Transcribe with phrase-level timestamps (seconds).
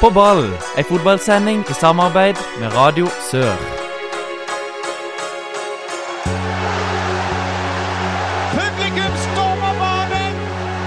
[0.00, 0.46] På ball,
[0.80, 3.58] ei fotballsending i samarbeid med Radio Sør.
[8.54, 10.38] Publikum stormer banen!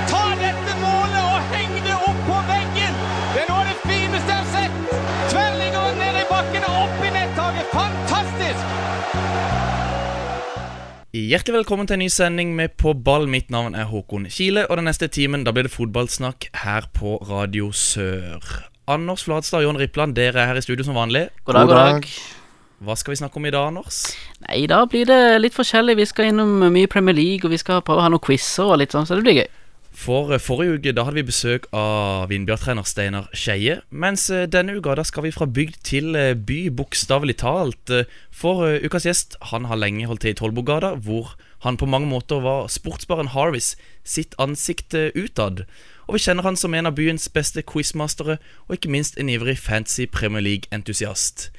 [0.09, 2.97] Ta dette målet og heng det opp på veggen!
[3.35, 4.97] Det er noe av det fineste jeg har sett!
[5.29, 7.71] Tverrliggeren ned i bakken og opp i nettaket.
[7.77, 8.75] Fantastisk!
[11.13, 13.29] Hjertelig velkommen til en ny sending med På ball.
[13.29, 17.19] Mitt navn er Håkon Kile, og den neste timen da blir det fotballsnakk her på
[17.29, 18.72] Radio Sør.
[18.83, 21.29] Anders Flatstad og Jon Rippland, dere er her i studio som vanlig.
[21.47, 22.07] God dag, god dag.
[22.83, 24.01] Hva skal vi snakke om i dag, Anders?
[24.43, 25.95] Nei, da blir det litt forskjellig.
[26.01, 28.81] Vi skal innom mye Premier League, og vi skal prøve å ha noen quizer og
[28.81, 29.47] litt sånn, så det blir gøy.
[29.93, 33.79] For eh, forrige uke da hadde vi besøk av Vindbjørn-trener Steinar Skeie.
[33.93, 37.95] Mens eh, denne uka da skal vi fra bygd til eh, by, bokstavelig talt.
[38.35, 42.43] For ukas gjest han har lenge holdt til i Tollbugata, hvor han på mange måter
[42.43, 45.63] var sportsbaren Harvis sitt ansikt utad.
[46.07, 49.57] Og vi kjenner han som en av byens beste quizmastere, og ikke minst en ivrig
[49.57, 51.49] fancy Premier League-entusiast.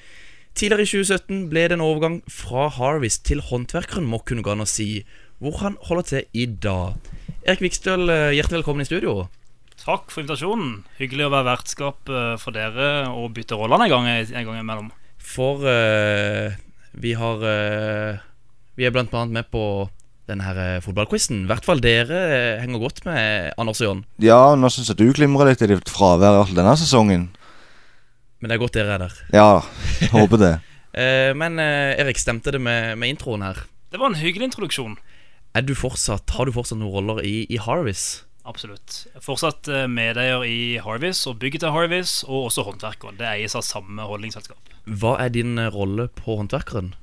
[0.54, 5.04] Tidligere i 2017 ble det en overgang fra Harvest til håndverkeren, å si,
[5.42, 6.94] hvor han holder til i dag.
[7.44, 9.28] Erik Vikstøl, eh, hjertelig velkommen i studio.
[9.80, 10.84] Takk for invitasjonen.
[11.00, 14.92] Hyggelig å være vertskap eh, for dere og bytte rollene en gang, en gang imellom.
[15.24, 16.52] For uh,
[16.92, 18.20] vi har uh,
[18.76, 19.88] Vi er blant annet med på
[20.30, 21.44] denne her eh, fotballquizen.
[21.44, 24.04] I hvert fall dere eh, henger godt med Anders og Jon.
[24.24, 27.28] Ja, nå syns jeg du glimrer litt i ditt fravær i denne sesongen.
[28.40, 29.18] Men det er godt dere er der.
[29.34, 29.50] Ja,
[30.14, 30.54] håper det.
[30.94, 33.64] Eh, men Erik, stemte det med, med introen her?
[33.90, 34.92] Det var en hyggelig introduksjon.
[35.58, 38.22] Er du fortsatt, Har du fortsatt noen roller i, i Harvis?
[38.46, 39.00] Absolutt.
[39.18, 43.18] Fortsatt medeier i Harvis og bygget til Harvis, og også håndverker.
[43.18, 44.70] Det eies av samme holdningsselskap.
[44.86, 46.94] Hva er din rolle på Håndverkeren?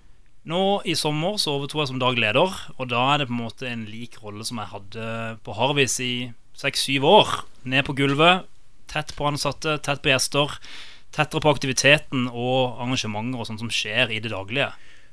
[0.50, 3.68] Nå i sommer så overtok jeg som dagleder, og da er det på en måte
[3.70, 5.10] en lik rolle som jeg hadde
[5.46, 6.14] på Harvis i
[6.58, 7.36] seks-syv år.
[7.70, 8.48] Ned på gulvet,
[8.90, 10.58] tett på ansatte, tett på gjester.
[11.12, 14.70] Tettere på aktiviteten og arrangementer og sånt som skjer i det daglige.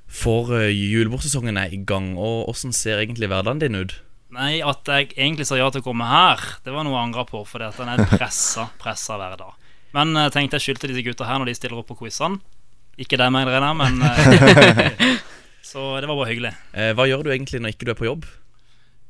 [0.08, 3.96] For uh, julebordsesongen er i gang, og åssen ser egentlig hverdagen din ut?
[4.32, 7.24] Nei, at jeg egentlig sa ja til å komme her, det var noe jeg angra
[7.26, 7.42] på.
[7.48, 9.56] For den er pressa, pressa hver dag.
[9.96, 12.38] Men jeg tenkte jeg skyldte disse gutta her når de stiller opp på quizene.
[12.98, 15.18] Ikke dem, jeg regner men eh,
[15.62, 16.52] Så det var bare hyggelig.
[16.74, 18.26] Eh, hva gjør du egentlig når ikke du er på jobb?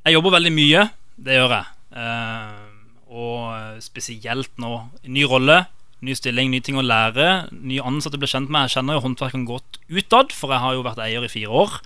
[0.05, 0.85] Jeg jobber veldig mye.
[1.17, 1.71] Det gjør jeg.
[2.03, 2.69] Eh,
[3.09, 4.73] og spesielt nå.
[5.09, 5.63] Ny rolle,
[6.05, 7.49] ny stilling, nye ting å lære.
[7.57, 8.67] Nye ansatte blir kjent med.
[8.67, 11.79] Jeg kjenner jo håndverkeren godt utad, for jeg har jo vært eier i fire år.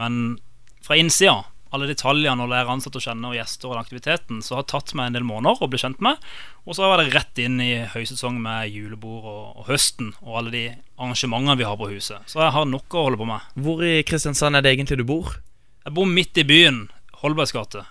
[0.00, 0.38] Men
[0.84, 1.42] fra innsida,
[1.74, 4.92] alle detaljene og lære ansatte å kjenne og gjester og den aktiviteten, så har tatt
[4.94, 6.22] meg en del måneder å bli kjent med.
[6.64, 10.54] Og så var det rett inn i høysesong med julebord og, og høsten og alle
[10.54, 10.64] de
[10.94, 12.22] arrangementene vi har på huset.
[12.30, 13.50] Så jeg har nok å holde på med.
[13.66, 15.36] Hvor i Kristiansand er det egentlig du bor?
[15.84, 16.86] Jeg bor midt i byen,
[17.24, 17.84] Holbergs gate.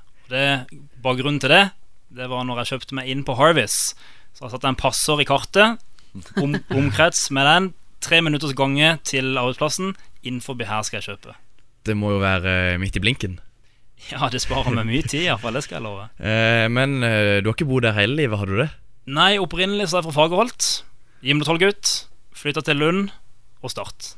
[1.03, 1.63] Bakgrunnen til det
[2.13, 3.93] Det var når jeg kjøpte meg inn på Harvis.
[4.33, 5.81] Så jeg satte en passer i kartet,
[6.41, 7.71] om, omkrets med den.
[8.03, 9.93] Tre minutters gange til arbeidsplassen.
[10.23, 11.35] Innenfor her skal jeg kjøpe.
[11.83, 13.37] Det må jo være eh, midt i blinken.
[14.11, 15.55] Ja, det sparer meg mye tid, iallfall.
[15.55, 16.09] Det skal jeg love.
[16.19, 18.69] Eh, men eh, du har ikke bodd der hele livet, har du det?
[19.07, 20.67] Nei, opprinnelig så er jeg fra Fagerholt.
[21.23, 21.93] Gimletolgutt.
[22.35, 23.13] Flytta til Lund
[23.63, 24.13] og Start.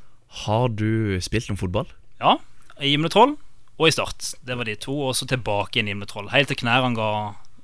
[0.46, 1.90] Har du spilt noen fotball?
[2.22, 2.38] Ja,
[2.81, 3.36] i Gimletroll
[3.78, 4.34] og i Start.
[4.46, 4.96] Det var de to.
[5.08, 6.31] Og så tilbake igjen i Gimletroll.
[6.34, 7.09] Helt til knærne ga,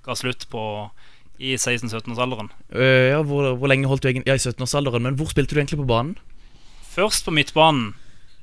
[0.05, 0.63] ga slutt på
[1.41, 2.51] i 16-17-årsalderen.
[2.69, 5.61] Uh, ja, hvor, hvor lenge holdt du egentlig Ja, i 17-årsalderen, men hvor spilte du
[5.61, 6.13] egentlig på banen?
[6.91, 7.93] Først på midtbanen.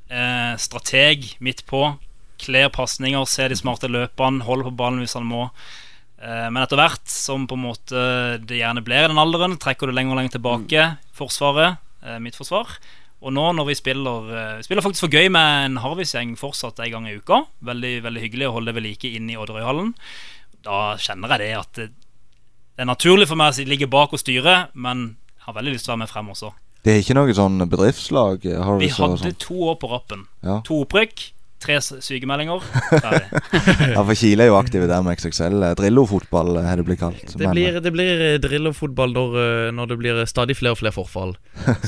[0.08, 1.82] Eh, strateg midt på.
[2.38, 5.48] Kler pasninger, ser de smarte løpene, holder på ballen hvis han må.
[6.18, 8.06] Eh, men etter hvert som på en måte
[8.44, 10.88] det gjerne blir i den alderen, trekker du lenger og lenger tilbake.
[11.18, 11.82] Forsvaret,
[12.22, 12.78] mitt forsvar.
[13.18, 16.78] Og nå når vi spiller eh, Vi spiller faktisk for gøy med en Harvis-gjeng fortsatt
[16.84, 17.42] en gang i uka.
[17.66, 19.90] Veldig veldig hyggelig å holde det ved like inn i Odderøyhallen.
[20.66, 21.88] Da kjenner jeg det at det,
[22.78, 25.88] det er naturlig for meg å ligge bak og styre, men jeg har veldig lyst
[25.88, 26.52] til å være med frem også.
[26.86, 28.44] Det er ikke noe sånn bedriftslag?
[28.62, 30.28] Harvis, Vi hadde to år på rappen.
[30.46, 30.60] Ja.
[30.68, 31.24] To opprykk,
[31.62, 32.62] tre sykemeldinger.
[33.94, 35.62] Ja, for Kile er jo aktive der med XXL.
[35.66, 37.34] eh, Drillo-fotball eh, har det blitt kalt.
[37.38, 41.36] Det blir, det blir Drillo-fotball når, eh, når det blir stadig flere og flere forfall.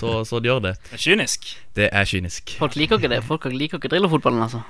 [0.01, 0.75] Så, så det gjør det.
[0.91, 1.51] Det er kynisk.
[1.77, 2.57] Det er kynisk.
[2.59, 3.23] Folk liker ikke det.
[3.27, 4.63] Folk liker ikke drillefotballen, altså.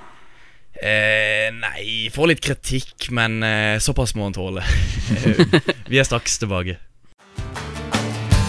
[0.81, 4.63] Eh, nei, får litt kritikk, men eh, såpass må han tåle.
[4.63, 5.59] Eh,
[5.91, 6.77] Vi er straks tilbake.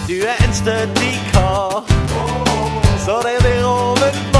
[0.07, 1.83] Du er en stødig kar,
[3.05, 4.32] så det blir oven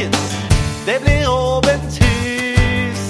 [0.00, 0.36] Folkens,
[0.86, 3.00] det blir åpent hus.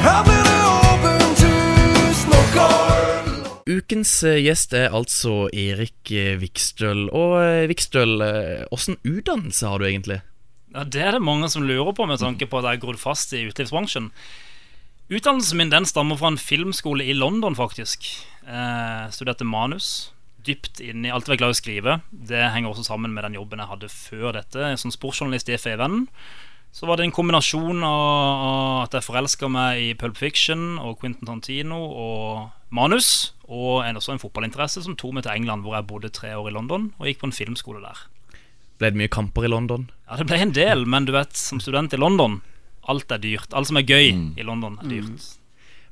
[0.00, 3.28] Her blir det åpent hus, nok øl.
[3.76, 7.10] Ukens eh, gjest er altså Erik eh, Vikstøl.
[7.12, 8.24] Og eh, Vikstøl,
[8.72, 10.22] åssen utdannelse har du egentlig?
[10.72, 13.02] Ja, Det er det mange som lurer på med tanke på at jeg har grodd
[13.04, 14.08] fast i utelivsbransjen.
[15.12, 18.08] Utdannelsen min den stammer fra en filmskole i London, faktisk.
[18.48, 20.08] Eh, studerte manus.
[20.46, 21.98] Dypt inn i alt jeg var glad i å skrive.
[22.10, 26.08] Det henger også sammen med den jobben jeg hadde før dette, som sportsjournalist i FA-vennen.
[26.72, 31.28] Så var det en kombinasjon av, at jeg forelska meg i Pulp Fiction og Quentin
[31.28, 35.88] Tantino og manus, og en, også en fotballinteresse som tok meg til England, hvor jeg
[35.90, 38.06] bodde tre år i London og gikk på en filmskole der.
[38.80, 39.90] Ble det mye kamper i London?
[40.08, 42.40] Ja, det ble en del, men du vet, som student i London
[42.90, 43.52] Alt er dyrt.
[43.54, 45.26] Alt som er gøy i London, er dyrt.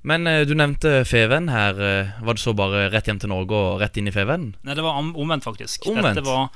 [0.02, 1.81] Men eh, du nevnte Feven her.
[1.81, 4.55] eh, Var det så bare rett hjem til Norge og rett inn i Feven?
[4.64, 5.85] Nei, det var omvendt, faktisk.
[5.91, 6.20] Omvendt?
[6.20, 6.49] Dette var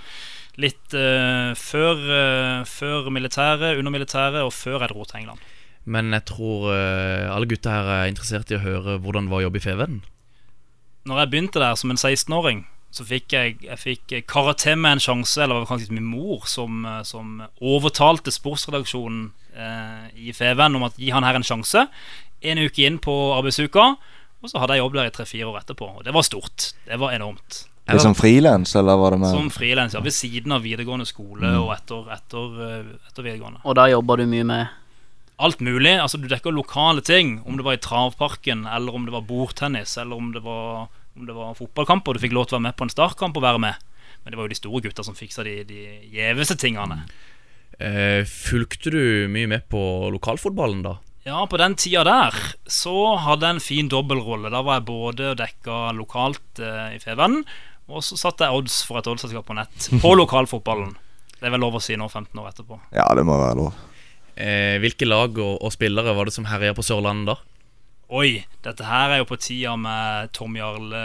[0.61, 5.41] litt uh, før, uh, før militæret, under militæret og før jeg dro til England.
[5.85, 9.43] Men jeg tror uh, alle gutta her er interessert i å høre hvordan det var
[9.43, 9.99] å jobbe i Feven.
[11.11, 12.62] Når jeg begynte der som en 16-åring,
[12.94, 16.46] så fikk jeg, jeg fikk karate med en sjanse, eller det var kanskje min mor,
[16.46, 21.86] som, som overtalte sportsredaksjonen i Feven om at gi han her en sjanse.
[22.44, 23.84] En uke inn på arbeidsuka,
[24.44, 25.86] og så hadde jeg jobb der i tre-fire år etterpå.
[25.98, 26.72] Og det var stort.
[26.84, 27.64] Det var enormt.
[27.84, 31.50] Litt som frilans, eller var det mer Som frilans, ja, ved siden av videregående skole
[31.60, 33.60] og etter, etter, eh, etter videregående.
[33.64, 34.66] Og der jobber du mye med
[35.36, 35.98] Alt mulig.
[35.98, 37.42] altså Du dekker lokale ting.
[37.44, 41.26] Om det var i travparken, eller om det var bordtennis, eller om det var, om
[41.26, 42.14] det var fotballkamper.
[42.14, 43.74] Du fikk lov til å være med på en startkamp og være med.
[44.22, 45.80] Men det var jo de store gutta som fiksa de, de
[46.14, 47.02] gjeveste tingene.
[47.02, 47.33] Eh,
[48.30, 49.80] fulgte du mye med på
[50.14, 50.98] lokalfotballen da?
[51.24, 52.34] Ja, på den tida der
[52.68, 54.50] så hadde jeg en fin dobbeltrolle.
[54.52, 57.40] Da var jeg både dekka lokalt eh, i Feven,
[57.88, 60.92] og så satte jeg odds for et oddsselskap på nett på lokalfotballen.
[61.38, 62.76] Det er vel lov å si nå, 15 år etterpå.
[62.92, 63.80] Ja, det må være lov.
[64.36, 67.38] Eh, hvilke lag og, og spillere var det som herja på Sørlandet da?
[68.14, 71.04] Oi, dette her er jo på tida med Tom Jarle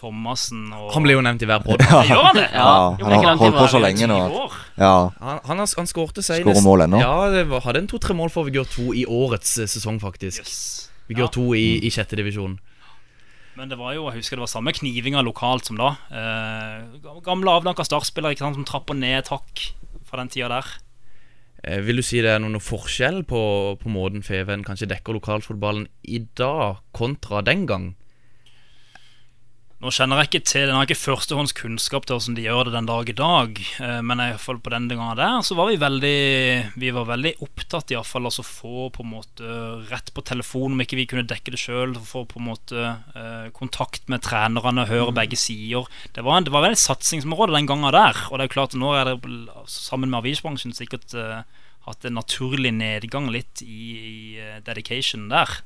[0.00, 1.82] Thomassen og Han ble jo nevnt i hver podd.
[2.08, 2.46] Gjør han det?
[2.56, 4.18] Ja, Jo, han har holdt på så lenge nå.
[4.80, 7.02] Ja, Han, han, har- han skårte seg Skårer mål ennå?
[7.04, 10.40] Ja, det var, hadde en to-tre mål for Vigør 2 i årets eh, sesong, faktisk.
[10.42, 10.90] Yes.
[11.12, 11.32] Vigør Ja.
[11.36, 12.58] 2 i, i sjette divisjon.
[13.58, 15.90] Men det var jo, jeg husker det var samme knivinga lokalt som da.
[16.08, 19.66] Eh, gamle avdanka startspillere ikke sant, som trapper ned et hakk
[20.08, 20.68] fra den tida der.
[21.66, 23.40] Eh, vil du si det er noen forskjell på,
[23.82, 27.90] på måten Feven kanskje dekker lokalfotballen i dag kontra den gang?
[29.80, 32.88] Nå kjenner jeg ikke til Den har ikke førstehåndskunnskap til hvordan de gjør det den
[32.90, 33.60] dag i dag.
[33.80, 37.06] eh, Men i hvert fall på den gangen der så var vi veldig Vi var
[37.08, 39.54] veldig opptatt i hvert fall altså få på en måte
[39.88, 41.96] rett på telefon om ikke vi kunne dekke det sjøl.
[41.96, 42.84] Få på en måte
[43.16, 45.88] eh, kontakt med trenerne, høre begge sider.
[46.12, 48.20] Det var, en, det var vel et satsingsområde den gangen der.
[48.28, 49.16] Og det er jo klart nå er det
[49.70, 51.40] sammen med avisbransjen sikkert eh,
[51.88, 55.62] hatt en naturlig nedgang litt i, i dedication der.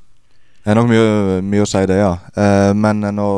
[0.64, 2.14] Det er nok mye, mye å si det, ja.
[2.40, 3.28] Eh, men nå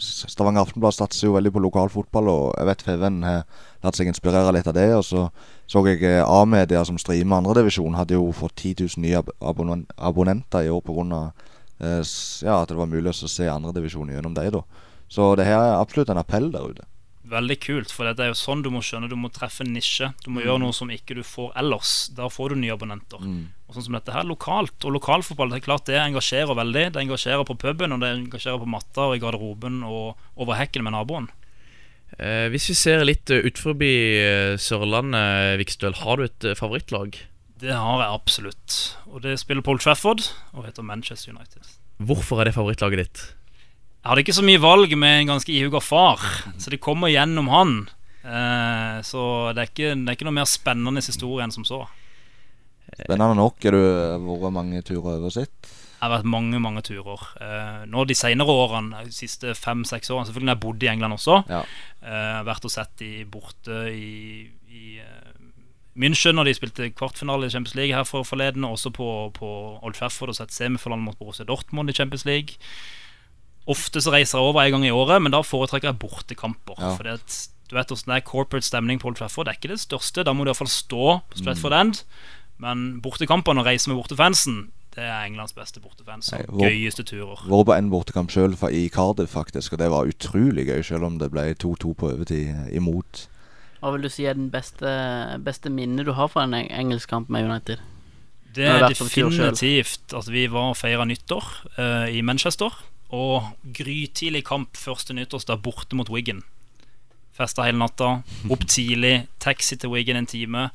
[0.00, 3.42] Stavanger Aftenblad satser jo veldig på lokalfotball, og jeg vet Feven har
[3.84, 4.88] latt seg inspirere litt av det.
[4.96, 5.26] Og så
[5.72, 9.86] så jeg eh, A-media som streamer andredivisjon, hadde jo fått 10 000 nye ab abonn
[9.96, 11.20] abonnenter i år pga.
[11.80, 12.02] Eh,
[12.44, 14.60] ja, at det var mulig å se andredivisjon gjennom dem.
[15.08, 16.84] Så det her er absolutt en appell der ute.
[17.32, 20.10] Veldig kult, for det er jo sånn du må skjønne Du må treffe en nisje.
[20.24, 22.10] Du må gjøre noe som ikke du får ellers.
[22.12, 23.22] Der får du nye abonnenter.
[23.22, 24.76] Og sånn som dette her lokalt.
[24.84, 26.90] Og lokalfotball det er klart det engasjerer veldig.
[26.92, 30.84] Det engasjerer på puben, og det engasjerer på matta og i garderoben og over hekken
[30.84, 31.30] med naboen.
[32.20, 36.58] Eh, hvis vi ser litt utenfor ut forbi eh, Sørlandet, Vikstøl, har du et eh,
[36.58, 37.16] favorittlag?
[37.62, 38.80] Det har jeg absolutt.
[39.08, 41.78] Og det spiller Paul Trafford og heter Manchester United.
[42.02, 43.22] Hvorfor er det favorittlaget ditt?
[44.02, 46.22] Jeg hadde ikke så mye valg med en ganske ihuga far,
[46.58, 47.74] så det kommer gjennom han.
[48.26, 51.84] Eh, så det er, ikke, det er ikke noe mer spennende historie enn som så.
[52.96, 53.62] Spennende nok.
[53.62, 55.54] Har du vært mange turer over sitt?
[56.02, 57.28] Jeg har vært mange mange turer.
[57.46, 61.14] Eh, nå De senere årene, de siste fem-seks årene Selvfølgelig når jeg bodde i England
[61.14, 61.36] også.
[61.46, 61.60] Ja.
[62.02, 65.36] Eh, har vært og sett de borte i, i eh,
[65.94, 68.66] München når de spilte kvartfinale i Champions League her for forleden.
[68.66, 69.06] Også på,
[69.38, 72.58] på Old Trafford og sett semifinalen mot Borussia Dortmund i Champions League.
[73.70, 76.78] Ofte så reiser jeg over en gang i året, men da foretrekker jeg bortekamper.
[76.78, 76.94] Ja.
[76.98, 77.38] Fordi at
[77.70, 79.46] du vet hvordan det er corporate stemning på Old Trafford.
[79.46, 80.26] Det er ikke det største.
[80.26, 82.02] Da må du iallfall stå på Stratford End.
[82.60, 86.28] Men bortekampene og reise med bortefansen, det er Englands beste bortefans.
[86.52, 87.40] Gøyeste turer.
[87.48, 91.16] Vært på en bortekamp sjøl i Cardiff, faktisk, og det var utrolig gøy, selv om
[91.18, 93.24] det ble 2-2 på overtid eh, imot.
[93.80, 94.92] Hva vil du si er den beste,
[95.42, 97.80] beste minnet du har fra en engelsk kamp med United?
[98.52, 101.46] Det er definitivt at vi var og feira nyttår
[101.78, 102.76] uh, i Manchester.
[103.12, 103.44] Og
[103.76, 106.40] grytidlig kamp første nyttårsdag borte mot Wiggen.
[107.36, 108.22] Festa hele natta.
[108.52, 110.66] Opp tidlig, taxi til Wiggen en time.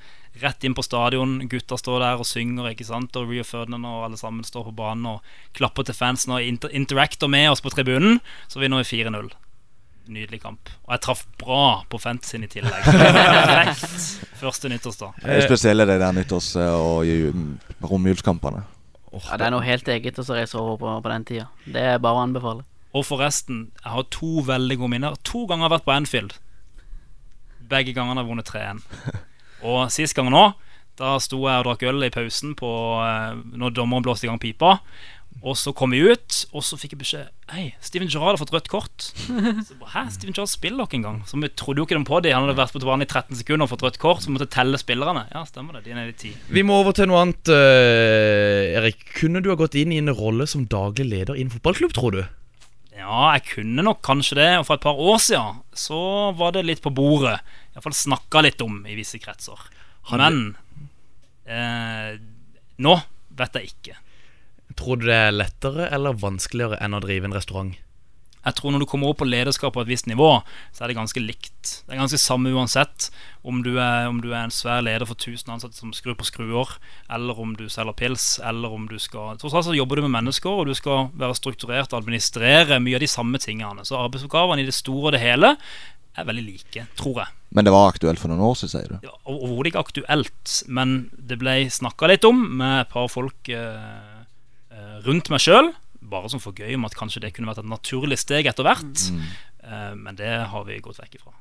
[0.41, 1.39] Rett inn på stadion.
[1.49, 4.75] Gutta står der og synger, ikke sant og Rio Ferdinand og alle sammen står på
[4.77, 5.25] banen og
[5.57, 8.19] klapper til fansen og inter interacter med oss på tribunen.
[8.49, 9.31] Så vinner vi 4-0.
[10.13, 10.69] Nydelig kamp.
[10.85, 12.85] Og jeg traff bra på fantasyen i tillegg.
[12.85, 15.17] Perfekt første nyttårsdag.
[15.25, 17.33] Det er det de der nyttårs- og ju-
[17.81, 18.61] romjulskampene.
[19.11, 21.47] Åh, Ja, det er noe helt eget å reise over på, på den tida.
[21.65, 22.65] Det er bare å anbefale.
[22.97, 25.17] Og forresten, jeg har to veldig gode minner.
[25.27, 26.37] To ganger har jeg vært på Anfield.
[27.67, 29.21] Begge gangene har jeg vunnet 3-1.
[29.67, 30.45] Og sist gang nå,
[30.97, 32.69] da sto jeg og drakk øl i pausen på,
[33.05, 34.77] eh, når dommeren blåste i gang pipa.
[35.45, 38.51] Og så kom vi ut, og så fikk jeg beskjed Hei, Steven Gerrard har fått
[38.55, 39.05] rødt kort.
[39.67, 41.19] Så bare, Hæ, Steven Gerrard spiller dere en gang?
[41.29, 42.33] Så vi trodde jo ikke dem på det.
[42.33, 44.49] Han hadde vært på banen i 13 sekunder og fått rødt kort, så vi måtte
[44.51, 45.27] telle spillerne.
[45.31, 45.83] Ja, stemmer det.
[45.85, 46.33] De er nede i 10.
[46.57, 47.51] Vi må over til noe annet.
[47.53, 51.53] eh, Erik, kunne du ha gått inn i en rolle som daglig leder i en
[51.53, 52.23] fotballklubb, tror du?
[52.97, 54.49] Ja, jeg kunne nok kanskje det.
[54.59, 56.01] Og for et par år siden så
[56.35, 57.37] var det litt på bordet.
[57.77, 59.61] Iallfall snakka litt om i visse kretser.
[60.11, 60.55] Men
[61.45, 62.17] eh,
[62.83, 62.97] nå
[63.37, 63.97] vet jeg ikke.
[64.77, 67.75] Tror du det er lettere eller vanskeligere enn å drive en restaurant?
[68.47, 70.29] Jeg tror når du kommer opp på lederskap på et visst nivå,
[70.71, 71.71] så er det ganske likt.
[71.83, 73.09] Det er ganske samme uansett
[73.43, 76.27] om du er, om du er en svær leder for 1000 ansatte som skrur på
[76.29, 76.77] skruer,
[77.11, 80.15] eller om du selger pils, eller om du skal Tross alt så jobber du med
[80.15, 83.83] mennesker, og du skal være strukturert og administrere mye av de samme tingene.
[83.83, 85.57] Så arbeidsoppgavene i det store og det hele
[86.17, 87.33] er veldig like, tror jeg.
[87.51, 88.95] Men det var aktuelt for noen år siden, sier du?
[89.03, 94.16] Var Overhodet ikke aktuelt, men det ble snakka litt om med et par folk eh,
[95.05, 95.73] rundt meg sjøl.
[96.07, 99.07] Bare som for gøy om at kanskje det kunne vært et naturlig steg etter hvert.
[99.63, 101.35] Eh, men det har vi gått vekk ifra.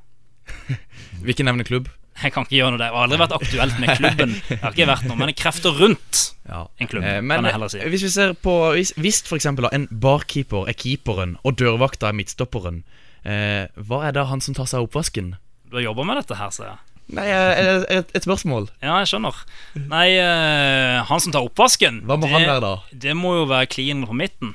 [1.23, 1.89] Vi ikke nevne klubb.
[2.17, 2.89] Jeg kan ikke gjøre noe der.
[2.89, 4.35] Det har aldri vært aktuelt med klubben.
[4.49, 7.73] Jeg har ikke vært noe, Men krefter rundt en klubb, Eh, men kan jeg heller
[7.73, 7.81] si.
[7.81, 12.17] eh, hvis vi ser på Hvis, hvis eksempel en barkeeper er keeperen, og dørvakta er
[12.17, 12.85] midtstopperen,
[13.25, 15.37] eh, hva er da han som tar seg av oppvasken?
[15.69, 16.79] Du har jobba med dette her, ser jeg.
[17.15, 18.65] Nei, eh, et, et spørsmål.
[18.83, 19.37] Ja, jeg skjønner.
[19.79, 22.73] Nei, eh, han som tar oppvasken, Hva må det, han være da?
[23.07, 24.55] det må jo være klinen på midten.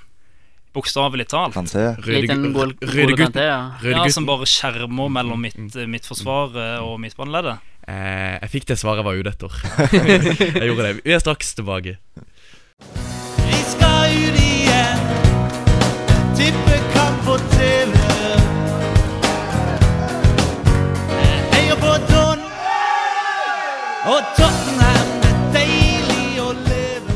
[0.76, 1.54] Bokstavelig talt.
[1.56, 1.90] Kan se.
[2.08, 3.34] Liten gol- Rødegutt.
[3.36, 4.04] golokante, ja.
[4.12, 7.60] Som bare skjermer mellom mitt forsvar og midtbaneleddet.
[7.92, 9.52] Eh, jeg fikk det svaret jeg var ute etter.
[10.60, 10.94] jeg gjorde det.
[11.04, 11.98] Vi er straks tilbake.
[24.12, 27.14] Og Tottenham er deilig å leve.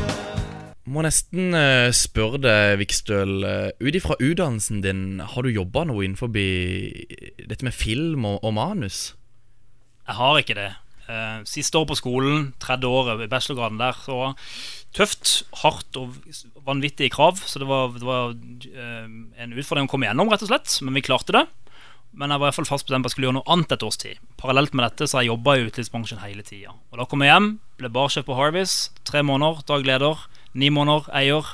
[0.88, 3.34] Må nesten eh, spørre deg, Vikstøl.
[3.44, 8.56] eh, Ut ifra utdannelsen din, har du jobba noe innenfor dette med film og, og
[8.56, 9.10] manus?
[10.06, 10.70] Jeg har ikke det.
[11.10, 14.32] Eh, siste år på skolen, tredje året i bachelorgraden der, så
[14.96, 16.16] tøft, hardt og
[16.64, 17.42] vanvittige krav.
[17.44, 19.04] Så det var, det var eh,
[19.44, 20.78] en utfordring å komme gjennom, rett og slett.
[20.86, 21.44] Men vi klarte det.
[22.16, 23.72] Men jeg var i hvert fall fast bestemt på at jeg skulle gjøre noe annet
[23.76, 24.20] et års tid.
[24.40, 26.72] Parallelt med dette så har jeg jobba i utelivsbransjen hele tida.
[26.92, 28.76] Og da kom jeg hjem, ble barsjef på Harvis.
[29.04, 30.22] Tre måneder, daglig leder.
[30.56, 31.50] Ni måneder, eier.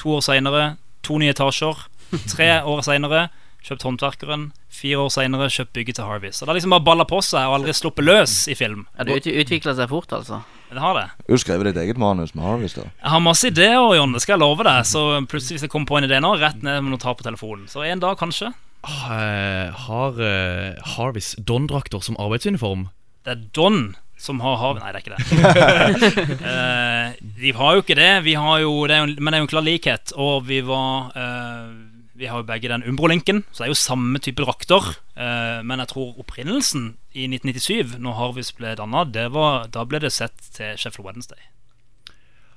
[0.00, 0.64] To år seinere,
[1.04, 1.84] to nye etasjer.
[2.32, 3.26] Tre år seinere,
[3.66, 4.50] kjøpt Håndverkeren.
[4.72, 6.40] Fire år seinere, kjøpt bygget til Harvis.
[6.40, 8.86] Så det har liksom bare balla på seg og aldri sluppet løs i film.
[8.96, 10.40] Ja, det ut, utvikla seg fort, altså.
[10.72, 11.06] Det har det.
[11.28, 12.88] Du skrev ditt eget manus med Harvis, da.
[12.88, 14.80] Jeg har masse ideer, Jon, det skal jeg love deg.
[14.88, 17.26] Så plutselig hvis jeg kommer på en idé nå, rett ned med noe ta på
[17.26, 17.68] telefonen.
[17.70, 18.56] Så en dag, kanskje.
[18.86, 22.88] Eh, har uh, Harvis Don-drakter som arbeidsuniform?
[23.26, 24.78] Det er Don som har hav...
[24.80, 26.28] Nei, det er ikke det.
[26.40, 28.12] uh, de har jo ikke det.
[28.24, 30.14] Vi har jo, det er jo, men det er jo en klar likhet.
[30.16, 31.74] Og vi var uh,
[32.16, 34.94] Vi har jo begge den Umbro-linken, så det er jo samme type drakter.
[35.18, 40.38] Uh, men jeg tror opprinnelsen i 1997, når Harvis ble danna, da ble det sett
[40.54, 41.42] til Sheffield Wednesday.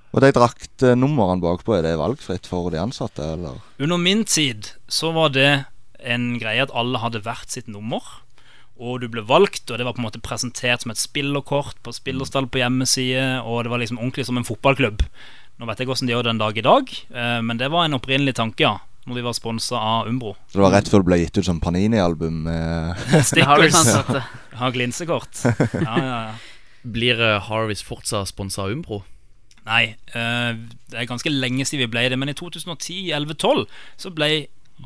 [0.10, 3.60] Og de draktnumrene bakpå, er det valgfritt for de ansatte, eller?
[3.78, 5.52] Under min tid så var det
[6.04, 8.04] en greie at alle hadde hvert sitt nummer.
[8.80, 11.92] Og du ble valgt, og det var på en måte presentert som et spillerkort på
[11.92, 13.42] spillerstall på hjemmeside.
[13.44, 15.04] Og det var liksom ordentlig som en fotballklubb.
[15.60, 17.68] Nå vet jeg ikke hvordan de gjør det den dag i dag, eh, men det
[17.74, 18.78] var en opprinnelig tanke, ja.
[19.10, 20.36] Når vi var sponsa av Umbro.
[20.52, 23.78] Så det var rett før det ble gitt ut som Panini-album har Stickers.
[24.60, 25.40] Har glinsekort.
[25.88, 26.36] Ja, ja, ja.
[26.84, 29.02] Blir eh, Harvis fortsatt sponsa av Umbro?
[29.66, 30.52] Nei, eh,
[30.92, 33.66] det er ganske lenge siden vi ble det, men i 2010, 11, 12
[34.00, 34.30] så ble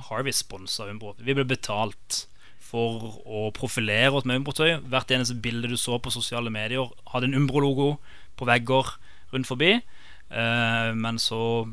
[0.10, 1.14] Harvey sponsa Umbro.
[1.20, 2.26] Vi ble betalt
[2.64, 4.80] for å profilere oss med Umbro-tøy.
[4.90, 7.98] Hvert eneste bilde du så på sosiale medier, hadde en Umbro-logo
[8.40, 8.96] på vegger
[9.34, 9.76] rundt forbi.
[10.34, 11.68] Eh, men så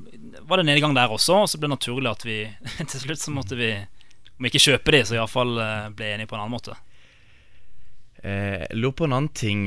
[0.44, 2.38] var det nedgang der også, og så ble det naturlig at vi
[2.92, 3.72] til slutt så måtte vi
[4.40, 6.72] om ikke kjøpe de, så iallfall uh, ble enige på en annen måte.
[8.24, 9.66] Eh, lurer på en annen ting.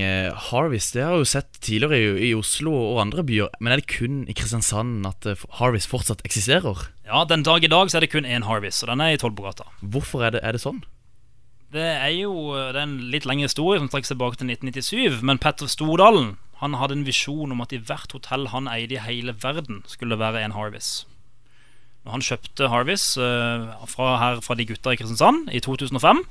[0.50, 3.54] Harvest det har jeg jo sett tidligere i Oslo og andre byer.
[3.62, 5.30] Men er det kun i Kristiansand at
[5.60, 6.88] Harvest fortsatt eksisterer?
[7.06, 9.18] Ja, Den dag i dag så er det kun én Harvest, og den er i
[9.20, 9.68] Tollbugata.
[9.82, 10.84] Hvorfor er det, er det sånn?
[11.74, 15.24] Det er jo det er en litt lengre historie som trekker seg tilbake til 1997.
[15.26, 19.04] Men Petter Stordalen han hadde en visjon om at i hvert hotell han eide i
[19.04, 21.10] hele verden, skulle være en Harvest.
[22.06, 26.24] Når han kjøpte Harvest uh, fra, her, fra de gutta i Kristiansand i 2005,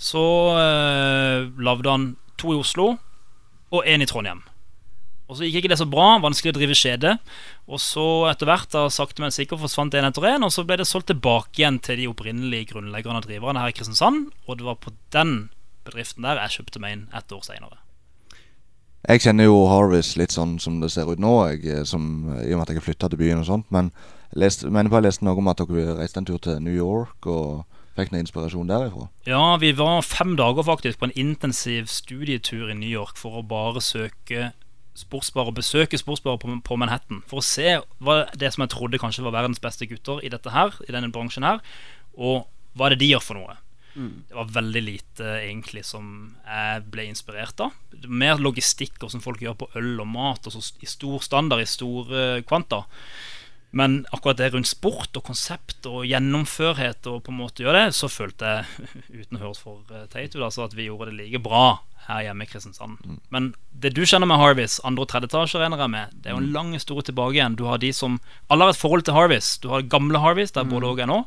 [0.00, 0.24] så
[0.56, 2.94] uh, lagde han to i Oslo
[3.72, 4.44] og én i Trondheim.
[5.26, 7.16] Og så gikk ikke det så bra, vanskelig å drive kjede.
[7.66, 10.78] Og så etter hvert da sakte, men sikkert forsvant en etter en, og så ble
[10.78, 14.30] det solgt tilbake igjen til de opprinnelige grunnleggerne og driverne her i Kristiansand.
[14.46, 15.48] Og det var på den
[15.86, 17.80] bedriften der jeg kjøpte meg inn ett år seinere.
[19.06, 22.50] Jeg kjenner jo Harvest litt sånn som det ser ut nå, jeg, eh, som, i
[22.50, 23.68] og med at jeg har flytta til byen og sånt.
[23.74, 23.92] Men
[24.34, 27.26] jeg mener på jeg leste noe om at dere reiste en tur til New York
[27.30, 27.66] og
[27.96, 29.06] fikk noe inspirasjon derifra.
[29.28, 33.46] Ja, vi var fem dager faktisk på en intensiv studietur i New York for å
[33.46, 34.50] bare søke
[34.96, 37.22] sportsbarer, besøke sportsbarer på, på Manhattan.
[37.28, 40.52] For å se hva det som jeg trodde kanskje var verdens beste gutter i dette
[40.54, 41.62] her, i denne bransjen her,
[42.16, 43.56] og hva er det de gjør for noe.
[44.28, 46.08] Det var veldig lite egentlig som
[46.44, 47.72] jeg ble inspirert av.
[48.04, 51.62] Mer logistikk og som folk gjør på øl og mat, og så i stor standard,
[51.64, 52.82] i store kvanta.
[53.70, 57.96] Men akkurat det rundt sport og konsept og gjennomførhet og på en måte gjøre det,
[57.98, 58.88] så følte jeg,
[59.20, 61.66] uten å høre for eh, teit ut, altså at vi gjorde det like bra
[62.06, 63.18] her hjemme i Kristiansand.
[63.34, 66.42] Men det du kjenner med Harvis, andre og tredjeetasje regner jeg med, det er jo
[66.44, 67.58] en lang historie tilbake igjen.
[67.58, 69.56] Du har de som Alle har et forhold til Harvis.
[69.58, 71.24] Du har gamle Harvis, der både og er nå.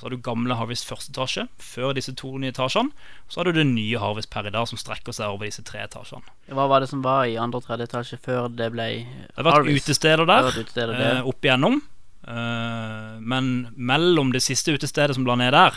[0.00, 2.88] Så har du gamle Harvest første etasje, før disse to nye etasjene.
[3.28, 5.82] Så har du det nye Harvest per i dag, som strekker seg over disse tre
[5.84, 6.24] etasjene.
[6.48, 9.50] Hva var det som var i andre og tredje etasje før det ble Det har
[9.50, 11.18] vært utesteder der, utesteder der.
[11.20, 11.82] eh, opp igjennom.
[12.24, 15.76] Eh, men mellom det siste utestedet som la ned der,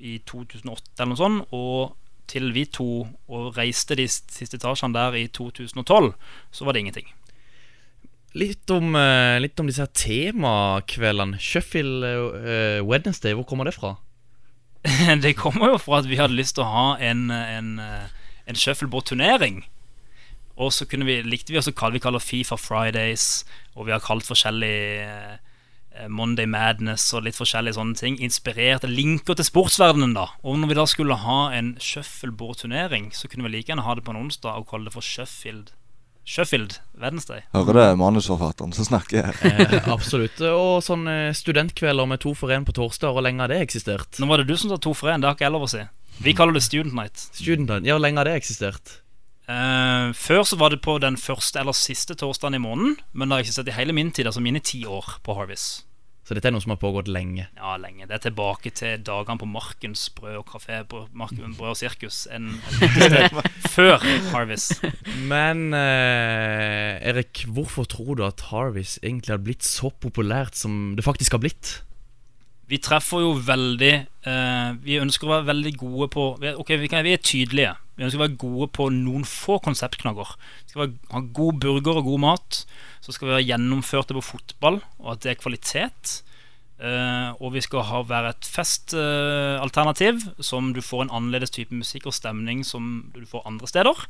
[0.00, 1.96] i 2008 eller noe sånt, og
[2.30, 2.88] til vi to
[3.28, 6.14] og reiste de siste etasjene der i 2012,
[6.56, 7.12] så var det ingenting.
[8.38, 11.40] Litt om, eh, litt om disse her temakveldene.
[11.42, 13.96] Sheffield uh, Wednesday, hvor kommer det fra?
[15.24, 19.64] det kommer jo fra at vi hadde lyst til å ha en, en, en shuffleboard-turnering.
[20.60, 23.42] Og så kunne vi, likte vi også kalle vi kaller Fifa Fridays,
[23.74, 24.76] og vi har kalt forskjellig
[26.12, 28.20] Monday Madness og litt forskjellige sånne ting.
[28.22, 30.28] Inspirert linker til sportsverdenen, da.
[30.44, 34.06] Og når vi da skulle ha en shuffleboard-turnering, så kunne vi like gjerne ha det
[34.06, 35.74] på en onsdag og kalle det for Sheffield
[36.30, 37.42] Sheffield Wednesday.
[37.56, 39.38] Hører det manusforfatteren som snakker her?
[39.50, 40.38] Eh, absolutt.
[40.46, 44.20] Og sånne studentkvelder med to for én på torsdag, hvor lenge har det eksistert?
[44.22, 45.72] Nå var det du som sa to for én, det har ikke jeg lov å
[45.72, 45.82] si.
[46.22, 47.26] Vi kaller det Student Night.
[47.34, 49.00] Student Night, ja, hvor lenge har det eksistert?
[49.50, 53.34] Eh, før så var det på den første eller siste torsdagen i måneden, men det
[53.36, 55.80] har eksistert i hele min tid, altså mine ti år på Harvis.
[56.30, 57.48] Så dette er noe som har pågått lenge.
[57.58, 58.04] Ja, lenge.
[58.06, 62.20] Det er tilbake til dagene på Markens brød og kafé på Marken brød og sirkus
[62.30, 62.52] en,
[63.74, 63.98] før
[64.30, 64.68] Harvis.
[65.26, 71.02] Men eh, Erik, hvorfor tror du at Harvis egentlig har blitt så populært som det
[71.02, 71.80] faktisk har blitt?
[72.70, 77.02] Vi treffer jo veldig eh, Vi ønsker å være veldig gode på Ok, vi, kan,
[77.06, 77.74] vi er tydelige.
[77.98, 80.36] Vi ønsker å være gode på noen få konseptknagger.
[80.64, 82.62] Vi skal være, ha god burger og god mat.
[83.04, 86.14] Så skal vi være gjennomførte på fotball, og at det er kvalitet.
[86.80, 92.08] Eh, og vi skal ha, være et festalternativ, som du får en annerledes type musikk
[92.08, 94.06] og stemning som du får andre steder.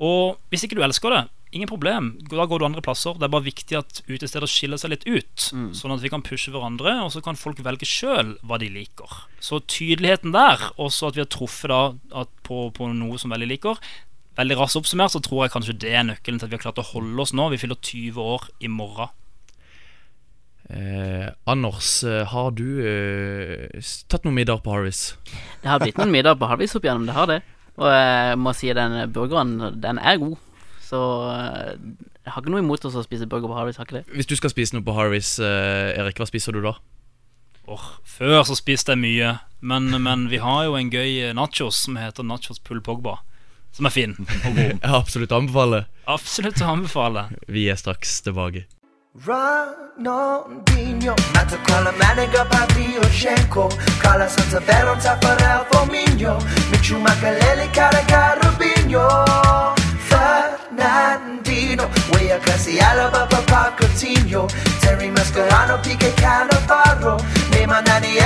[0.00, 2.12] Og hvis ikke du elsker det, ingen problem.
[2.30, 3.16] Da går du andre plasser.
[3.18, 6.52] Det er bare viktig at utesteder skiller seg litt ut, sånn at vi kan pushe
[6.52, 9.22] hverandre, og så kan folk velge sjøl hva de liker.
[9.42, 11.82] Så tydeligheten der, og så at vi har truffet da
[12.24, 13.80] at på, på noe som veldig liker.
[14.38, 16.80] Veldig raskt oppsummert så tror jeg kanskje det er nøkkelen til at vi har klart
[16.80, 17.50] å holde oss nå.
[17.52, 19.12] Vi fyller 20 år i morgen.
[20.72, 25.18] Eh, Anders, eh, har du eh, tatt noen middag på Harvis?
[25.60, 27.42] Det har blitt noen middag på Harvis opp igjennom, det har det.
[27.76, 30.38] Og jeg må si den burgeren, den er god.
[30.92, 31.00] Så
[31.32, 31.76] eh,
[32.22, 34.06] jeg har ikke noe imot oss å spise burger på Harvis, har ikke det.
[34.12, 36.74] Hvis du skal spise noe på Harvis, eh, Erik, hva spiser du da?
[37.72, 39.30] Åh, før så spiste jeg mye,
[39.64, 43.22] men, men vi har jo en gøy eh, nachos som heter nachos pull pogba.
[43.72, 44.28] Som er fin og
[44.58, 44.76] god.
[44.76, 45.88] Jeg absolutt anbefaler.
[46.12, 47.24] Absolutt å anbefale.
[47.48, 48.66] Vi er straks tilbake.
[49.24, 53.68] Ronaldinho, Mato Colomaniga, Pavlyuchenko,
[54.00, 56.36] Carlos Santaveron, Tafarel, Fominho,
[56.72, 57.68] Michu Makaleli,
[58.40, 59.08] Rubinho,
[60.76, 64.48] Fernandinho, Weah Casiala, Papa Coutinho,
[64.80, 67.18] Terry Mascherano, Pique Cannavaro,
[67.50, 68.16] Neymar, Nani.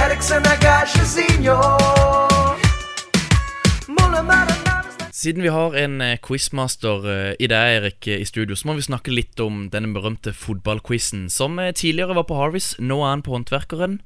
[3.88, 5.10] Mula Maranata.
[5.12, 8.76] Siden vi har en eh, quizmaster eh, i deg, Erik, eh, i studio, så må
[8.76, 13.26] vi snakke litt om denne berømte fotballquizen, som tidligere var på Harvis, nå er han
[13.26, 14.00] på Håndverkeren.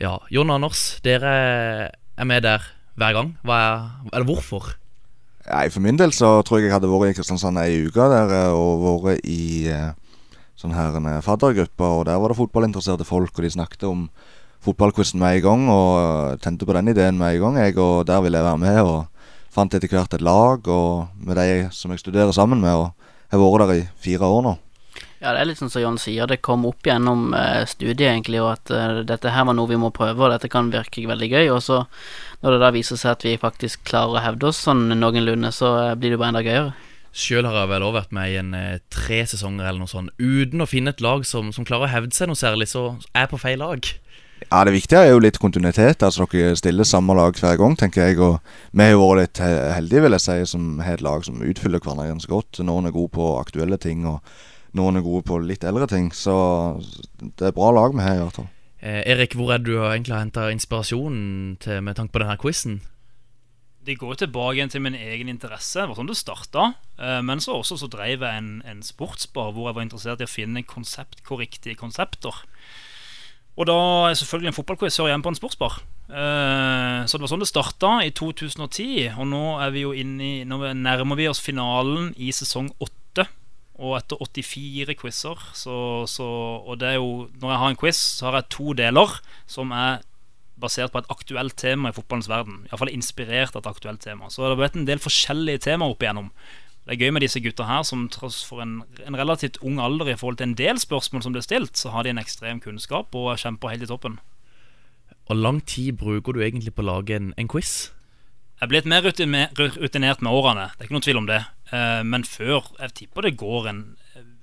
[0.00, 1.30] Ja, Jon Anders, dere
[1.94, 2.64] er med der
[2.98, 3.34] hver gang.
[3.44, 4.79] Hva er, eller hvorfor?
[5.48, 8.34] Nei, For min del så tror jeg jeg hadde vært i Kristiansand ei uke der
[8.36, 9.92] eh, og vært i eh,
[10.60, 14.08] sånn her en eh, faddergruppe, og der var det fotballinteresserte folk, og de snakket om
[14.60, 18.20] fotballquizen med en gang, og tente på den ideen med en gang, jeg, og der
[18.20, 22.04] ville jeg være med, og fant etter hvert et lag, og med de som jeg
[22.04, 22.90] studerer sammen med, og
[23.30, 24.58] jeg har vært der i fire år nå.
[25.20, 28.38] Ja, det er litt sånn som Jon sier, det kom opp gjennom eh, studiet egentlig,
[28.40, 31.28] og at eh, dette her var noe vi må prøve, og dette kan virke veldig
[31.28, 31.50] gøy.
[31.52, 31.82] Og så
[32.40, 35.74] når det da viser seg at vi faktisk klarer å hevde oss sånn noenlunde, så
[35.82, 36.72] eh, blir det jo bare enda gøyere.
[37.12, 40.14] Sjøl har jeg vel også vært med i en eh, tre sesonger eller noe sånt.
[40.16, 43.26] Uten å finne et lag som, som klarer å hevde seg noe særlig, så er
[43.26, 43.90] jeg på feil lag.
[44.46, 46.00] Ja, Det viktige er jo litt kontinuitet.
[46.06, 48.16] Altså Dere stiller samme lag hver gang, tenker jeg.
[48.24, 48.38] Og
[48.72, 49.42] vi har vært litt
[49.76, 52.62] heldige, vil jeg si, som har et lag som utfyller hverandre ganske godt.
[52.64, 54.24] Noen er gode på aktuelle ting, og
[54.74, 56.10] noen er gode på litt eldre ting.
[56.14, 56.34] Så
[57.38, 58.48] det er bra lag vi har, i hvert fall.
[58.80, 62.38] Eh, Erik, hvor er du har egentlig har henta inspirasjonen til med tanke på denne
[62.40, 62.80] quizen?
[63.84, 65.80] Det går tilbake igjen til min egen interesse.
[65.80, 66.74] Det var sånn det starta.
[67.00, 70.28] Eh, Men så også så drev jeg en, en sportsbar hvor jeg var interessert i
[70.28, 72.42] å finne konseptkorriktige konsepter.
[73.58, 73.76] Og da
[74.08, 75.80] er selvfølgelig en fotballquiz hører hjemme på en sportsbar.
[76.08, 79.10] Eh, Så det var sånn det starta i 2010.
[79.18, 82.96] Og nå er vi jo inne i Nå nærmer vi oss finalen i sesong åtte.
[83.80, 85.74] Og etter 84 quizer, så,
[86.10, 86.28] så
[86.68, 89.72] Og det er jo Når jeg har en quiz, så har jeg to deler som
[89.72, 90.02] er
[90.60, 92.66] basert på et aktuelt tema i fotballens verden.
[92.68, 94.28] Iallfall inspirert av et aktuelt tema.
[94.28, 96.28] Så det har vært en del forskjellige temaer opp igjennom.
[96.84, 100.12] Det er gøy med disse gutta her, som tross for en, en relativt ung alder
[100.12, 103.16] i forhold til en del spørsmål som blir stilt, så har de en ekstrem kunnskap
[103.16, 104.18] og kjemper helt i toppen.
[105.30, 107.92] Og lang tid bruker du egentlig på å lage en, en quiz?
[108.60, 111.38] Jeg er blitt mer rutinert med årene, det er ikke noen tvil om det.
[111.72, 113.96] Eh, Men før Jeg tipper det går en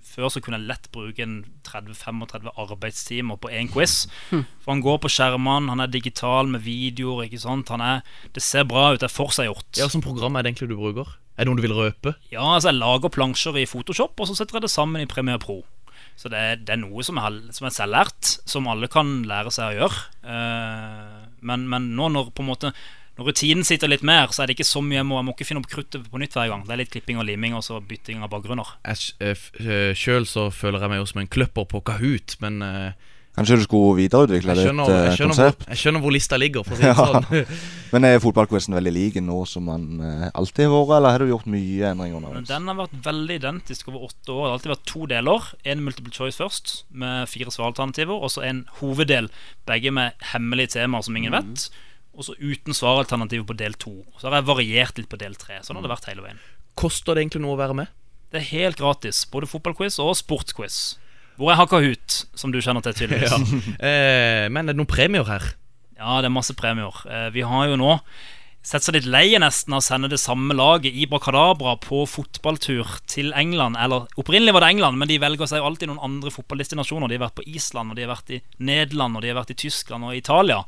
[0.08, 4.08] Før så kunne jeg lett bruke en 30-35 arbeidstimer på én quiz.
[4.32, 7.26] For han går på skjermene, han er digital med videoer.
[7.28, 8.02] ikke sant Han er,
[8.34, 9.68] Det ser bra ut, det er forseggjort.
[9.78, 11.12] Ja, Hvilket program er det egentlig du bruker?
[11.38, 12.16] Er det noe du vil røpe?
[12.32, 15.38] Ja, altså jeg lager plansjer i Photoshop, og så setter jeg det sammen i Premiere
[15.44, 15.60] Pro.
[16.18, 19.52] Så det er, det er noe som har- som er selvlært, som alle kan lære
[19.54, 20.00] seg å gjøre.
[20.26, 22.74] Eh, men, men nå når på en måte
[23.18, 25.34] Når rutinen sitter litt mer, så er det ikke så mye jeg må, jeg må
[25.34, 26.64] ikke finne opp kruttet på nytt hver gang.
[26.68, 28.76] Det er litt klipping og liming og så bytting av bakgrunner.
[29.98, 33.64] Sjøl så føler jeg meg jo som en kløpper på Kahoot, men eh, Kanskje du
[33.68, 36.88] skulle videreutvikle ditt eh, jeg, skjønner hvor, jeg skjønner hvor lista ligger, for å si
[36.88, 37.04] det Ja.
[37.06, 37.60] sånn.
[37.94, 41.30] Men er fotballquizen veldig lik nå som den eh, alltid har vært, eller har du
[41.30, 42.48] gjort mye endringer Men underveis?
[42.50, 44.42] Den har vært veldig identisk over åtte år.
[44.42, 45.52] Det har alltid vært to deler.
[45.70, 49.30] En multiple choice først, med fire svaralternativer, og så en hoveddel,
[49.70, 51.70] begge med hemmelige temaer som ingen vet.
[52.18, 54.00] Og så uten svaralternativ på del to.
[54.18, 55.60] Så har jeg variert litt på del tre.
[55.62, 56.40] Sånn har det vært hele veien.
[56.78, 57.92] Koster det egentlig noe å være med?
[58.34, 59.22] Det er helt gratis.
[59.32, 60.98] Både fotballquiz og sportsquiz.
[61.38, 63.54] Hvor jeg har Kahoot, som du kjenner til, tydeligvis.
[63.88, 65.46] Eh, men er det noen premier her?
[65.98, 66.98] Ja, det er masse premier.
[67.06, 68.00] Eh, vi har jo nå
[68.68, 72.98] sett seg litt leie nesten av å sende det samme laget Ibra Kadabra på fotballtur
[73.08, 73.78] til England.
[73.80, 77.08] Eller opprinnelig var det England, men de velger seg alltid noen andre fotballdestinasjoner.
[77.08, 79.54] De har vært på Island, og de har vært i Nederland, og de har vært
[79.56, 80.60] i Tyskland og Italia.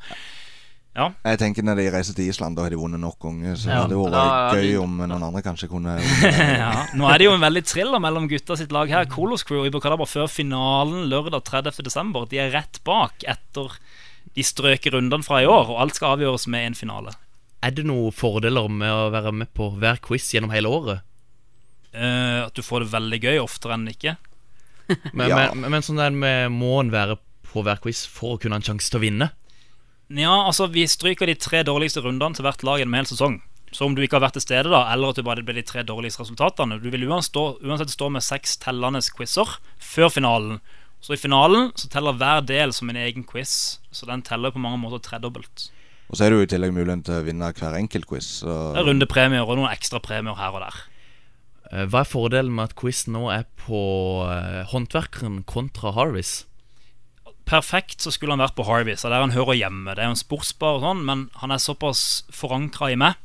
[0.97, 3.53] Ja, Jeg tenker Når de reiser til Island, da har de vunnet nok ganger.
[3.55, 5.93] Så Ja, det hadde vært gøy om noen andre kanskje kunne
[6.63, 6.71] ja.
[6.97, 9.05] Nå er det jo en veldig thriller mellom gutta sitt lag her.
[9.11, 11.83] Kolos Crew i Ibra før finalen lørdag 30.
[11.85, 12.25] desember.
[12.31, 13.77] De er rett bak etter
[14.35, 17.13] de strøke rundene fra i år, og alt skal avgjøres med en finale.
[17.65, 21.05] Er det noen fordeler med å være med på hver quiz gjennom hele året?
[21.93, 24.17] Uh, at du får det veldig gøy oftere enn ikke.
[25.13, 25.49] Men, Ja.
[25.53, 27.17] men, men sånn der med må en være
[27.49, 29.29] på hver quiz for å kunne ha en sjanse til å vinne?
[30.09, 33.39] Ja, altså Vi stryker de tre dårligste rundene til hvert lag gjennom en hel sesong.
[33.69, 35.61] Så om du ikke har vært til stede, da eller at du bare ble de
[35.61, 40.57] tre dårligste resultatene Du vil uansett stå, uansett stå med seks tellende quizer før finalen.
[40.99, 43.79] Så i finalen så teller hver del som en egen quiz.
[43.93, 45.69] Så den teller på mange måter tredobbelt.
[46.09, 48.25] Og så er det jo i tillegg muligheten til å vinne hver enkelt quiz.
[48.41, 50.81] Så Det er rundepremier og noen ekstra premier her og der.
[51.71, 56.48] Eh, Hva er fordelen med at quiz nå er på eh, Håndverkeren kontra Harvis?
[57.49, 59.95] Perfekt så skulle han vært på Harvey, så der han hører hjemme.
[59.95, 63.17] Det er jo en sportsbar og sånn, men han er såpass forankra i meg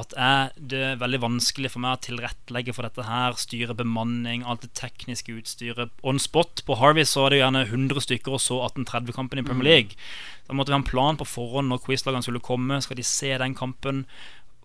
[0.00, 3.34] at jeg, det er veldig vanskelig for meg å tilrettelegge for dette her.
[3.36, 5.92] Styre bemanning, alt det tekniske utstyret.
[6.00, 6.62] On spot.
[6.64, 9.98] På Harvey så er det jo gjerne 100 stykker og så 1830-kampen i Premier League.
[10.48, 12.80] Da måtte vi ha en plan på forhånd når quizlagene skulle komme.
[12.80, 14.06] Skal de se den kampen?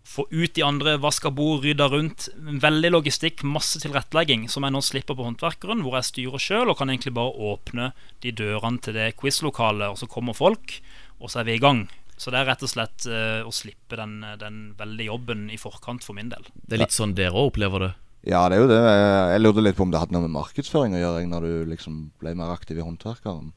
[0.08, 2.30] Få ut de andre, vaske bord, rydde rundt.
[2.38, 6.80] Veldig logistikk, masse tilrettelegging, som jeg nå slipper på Håndverkeren, hvor jeg styrer sjøl og
[6.80, 7.92] kan egentlig bare åpne
[8.24, 10.80] de dørene til det quizlokalet, og så kommer folk,
[11.20, 11.86] og så er vi i gang.
[12.18, 16.08] Så det er rett og slett uh, å slippe den, den veldige jobben i forkant
[16.08, 16.48] for min del.
[16.56, 17.94] Det er litt sånn dere også opplever det.
[18.28, 18.80] Ja, det er jo det.
[18.82, 22.00] Jeg lurte litt på om det hadde noe med markedsføring å gjøre, når du liksom
[22.20, 23.52] ble mer aktiv i Håndverkeren.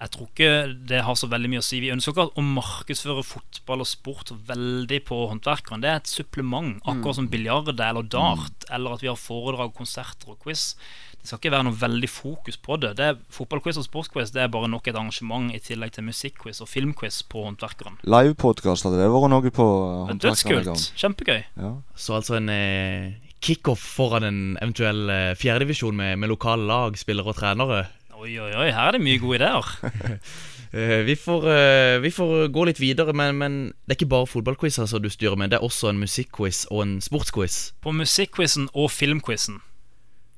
[0.00, 0.52] Jeg tror ikke
[0.88, 1.82] det har så veldig mye å si.
[1.82, 5.82] Vi ønsker ikke å markedsføre fotball og sport veldig på håndverkeren.
[5.84, 10.32] Det er et supplement, akkurat som biljard eller dart, eller at vi har foredrag, konserter
[10.32, 10.72] og quiz.
[11.20, 12.94] Det skal ikke være noe veldig fokus på det.
[12.96, 16.62] det er, fotballquiz og sportsquiz Det er bare nok et arrangement i tillegg til musikkquiz
[16.64, 18.00] og filmquiz på håndverkeren.
[18.08, 20.70] Livepodkast, hadde det vært noe på er Håndverkeren?
[20.70, 21.02] Dødskult.
[21.02, 21.42] Kjempegøy.
[21.60, 21.74] Ja.
[21.92, 27.34] Så altså en eh, kickoff foran en eventuell eh, fjerdedivisjon med, med lokale lag, spillere
[27.34, 27.84] og trenere.
[28.20, 29.70] Oi, oi, oi, her er det mye gode ideer.
[30.70, 33.54] Eh, vi, får, eh, vi får gå litt videre, men, men
[33.88, 35.50] det er ikke bare fotballquiz som du styrer med.
[35.50, 37.56] Det er også en musikkquiz og en sportsquiz.
[37.82, 39.56] På musikkquizen og filmquizen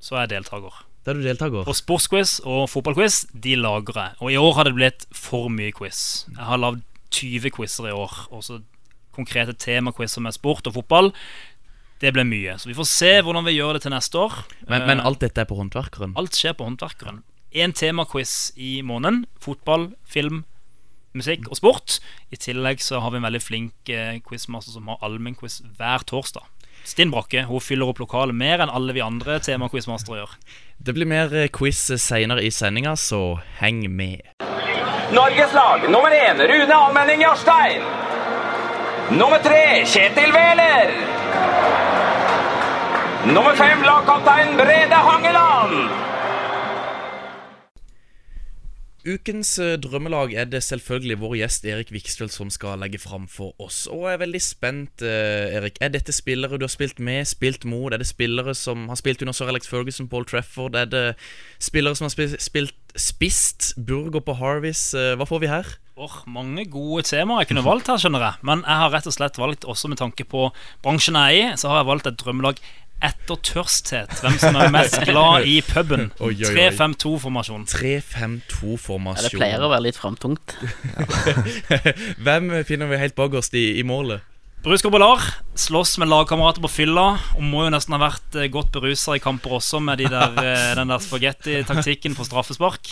[0.01, 0.79] så er jeg deltaker.
[1.05, 1.67] Da er du deltaker.
[1.67, 4.15] På sportsquiz og fotballquiz de lager jeg.
[4.25, 6.23] Og i år har det blitt for mye quiz.
[6.31, 6.81] Jeg har lagd
[7.13, 8.15] 20 quizer i år.
[8.33, 8.63] Også
[9.13, 11.11] konkrete temaquizer med sport og fotball.
[12.01, 12.57] Det ble mye.
[12.57, 14.41] Så vi får se hvordan vi gjør det til neste år.
[14.65, 16.17] Men, men Eh, alt dette er på Håndverkeren.
[16.17, 17.21] alt skjer på Håndverkeren.
[17.53, 19.27] Én temaquiz i måneden.
[19.37, 20.41] Fotball, film,
[21.13, 21.99] musikk og sport.
[22.33, 26.47] I tillegg så har vi en veldig flink eh, quizmaster som har allmennquiz hver torsdag.
[26.83, 30.33] Stinn Brakke hun fyller opp lokalet mer enn alle vi andre temaquizmastere gjør.
[30.81, 34.33] Det blir mer eh, quiz seinere i sendinga, så heng med.
[35.13, 37.85] Norges lag nummer én Rune Almenning Jarstein.
[39.13, 40.89] Nummer tre Kjetil Wæler.
[43.29, 46.12] Nummer fem lagkaptein Brede Hangeland.
[49.03, 53.51] Ukens eh, drømmelag er det selvfølgelig vår gjest Erik Vikstøl som skal legge fram for
[53.59, 53.81] oss.
[53.91, 55.75] Og jeg er veldig spent, eh, Erik.
[55.83, 57.91] Er dette spillere du har spilt med, spilt mot?
[57.91, 60.79] Er det spillere som har spilt under Sir Alex Ferguson, Paul Trafford?
[60.79, 61.03] Er det
[61.59, 64.93] spillere som har spilt, spist burger på Harvis?
[64.95, 65.75] Eh, Hva får vi her?
[65.99, 68.39] Åh, mange gode temaer jeg kunne valgt her, skjønner jeg.
[68.47, 70.47] Men jeg har rett og slett valgt, også med tanke på
[70.81, 72.63] bransjen jeg er i, så har jeg valgt et drømmelag
[73.03, 74.11] etter tørsthet.
[74.23, 76.09] Hvem som er mest glad i puben.
[76.23, 76.53] Oi, oi, oi.
[76.55, 77.65] 3-5-2-formasjon.
[77.71, 79.25] 3-5-2-formasjon.
[79.25, 80.55] Ja, det pleier å være litt framtungt.
[82.25, 84.23] Hvem finner vi helt bakerst i, i målet?
[84.63, 85.19] Brusker Bollar
[85.59, 89.23] slåss med lagkamerater på fylla og må jo nesten ha vært eh, godt berusa i
[89.23, 92.87] kamper også med de der, eh, den der spagettitaktikken på straffespark.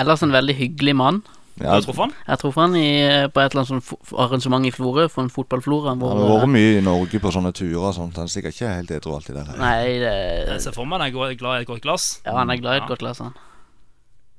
[0.00, 1.20] Ellers en veldig hyggelig mann.
[1.60, 2.12] Ja, har tror truffet han?
[2.26, 2.88] Jeg tror han i,
[3.30, 5.92] på et eller annet sånt arrangement i Florø, for en fotballflora.
[5.94, 8.16] Han har vært mye i Norge på sånne turer og sånt.
[8.18, 9.52] Han er sikkert ikke helt edru alltid der.
[9.60, 12.20] Nei, Jeg ser for meg han er glad i et godt glass.
[12.26, 12.82] ja, han er glad i Ja.
[12.82, 13.34] et godt glass, han.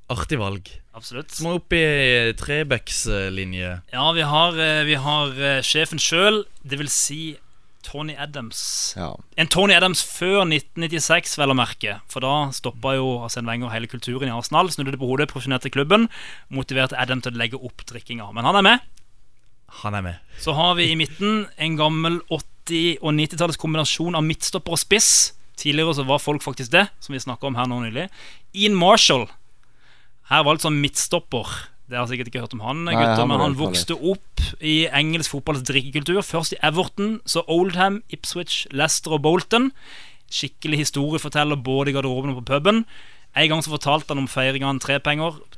[0.08, 0.68] Artig valg.
[0.94, 1.32] Absolutt.
[1.34, 3.72] Så må vi opp i Trebecks-linje.
[3.92, 7.36] Ja, vi har, eh, vi har eh, sjefen sjøl, det vil si
[7.86, 8.60] Tony Adams.
[8.96, 9.12] Ja.
[9.38, 12.00] En Tony Adams før 1996, vel å merke.
[12.10, 14.70] For da stoppa jo Arsene Wenger hele kulturen i Arsenal.
[14.74, 16.08] Snudde det på hodet, profesjonerte klubben.
[16.50, 18.28] Motiverte Adam til å legge opp drikkinga.
[18.34, 18.92] Men han er med.
[19.84, 20.34] Han er med.
[20.42, 25.10] Så har vi i midten en gammel 80- og 90-tallets kombinasjon av midtstopper og spiss.
[25.56, 28.08] Tidligere så var folk faktisk det, som vi snakka om her nå nylig.
[28.56, 29.28] Ian Marshall.
[30.30, 31.46] Her var altså midtstopper.
[31.86, 34.88] Det har sikkert ikke hørt om han, Nei, gutter, han men han vokste opp i
[34.90, 36.18] engelsk fotballs drikkekultur.
[36.26, 39.70] Først i Everton, så Oldham, Ipswich, Leicester og Bolton.
[40.32, 42.82] Skikkelig historieforteller både i garderoben og på puben.
[43.36, 44.98] En gang så fortalte han om feiringa av tre.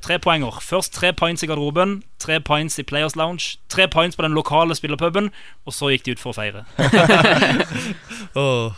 [0.03, 0.59] Tre poenger.
[0.61, 4.75] Først tre pints i garderoben, tre pints i Players Lounge, tre pints på den lokale
[4.75, 5.31] spillerpuben,
[5.65, 6.65] og så gikk de ut for å feire.
[8.35, 8.75] Åh,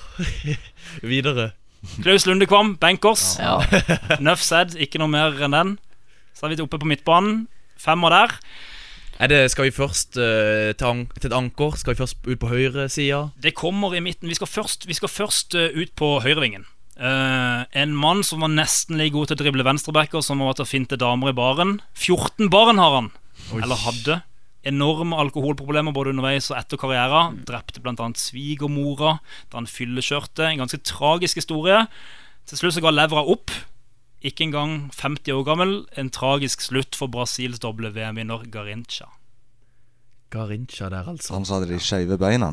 [1.11, 1.51] Videre.
[2.03, 3.39] Klaus Lundekvam, bankers.
[3.41, 3.57] Ja.
[4.21, 5.79] Nuff said, ikke noe mer enn den.
[6.41, 7.43] Så er vi oppe på midtbanen.
[7.77, 8.31] Femmer der.
[9.21, 11.75] Er det, skal vi først uh, til, an til et anker?
[11.77, 13.27] Skal vi først ut på høyresida?
[13.37, 14.25] Det kommer i midten.
[14.25, 16.65] Vi skal først, vi skal først uh, ut på høyrevingen.
[16.97, 20.65] Uh, en mann som var nesten like god til å drible venstrebacker som var til
[20.65, 21.77] å finte damer i baren.
[21.93, 23.13] 14 barn har han.
[23.61, 24.19] Eller hadde.
[24.65, 27.43] Enorme alkoholproblemer både underveis og etter karrieren.
[27.45, 28.09] Drepte bl.a.
[28.17, 29.19] svigermora
[29.51, 30.49] da han fyllekjørte.
[30.49, 31.83] En ganske tragisk historie.
[32.49, 33.53] Til slutt så ga levra opp.
[34.21, 35.71] Ikke engang 50 år gammel.
[35.97, 39.07] En tragisk slutt for Brasils doble VM-vinner Garincha.
[40.31, 41.33] Garincha der, altså.
[41.33, 42.51] Han sa det de skeive beina.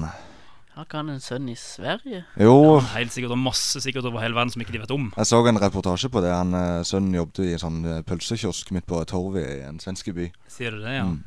[0.74, 2.22] Har ikke han en sønn i Sverige?
[2.38, 5.12] Jo, Helt sikkert, og masse sikkert over hele verden som ikke de vet om.
[5.16, 6.31] jeg så en reportasje på det.
[6.31, 10.12] Han, eh, Sønnen jobbet i en sånn eh, pølsekiosk midt på torvet i en svensk
[10.14, 10.31] by.
[10.48, 11.04] Sier du det, ja?
[11.04, 11.24] Mm.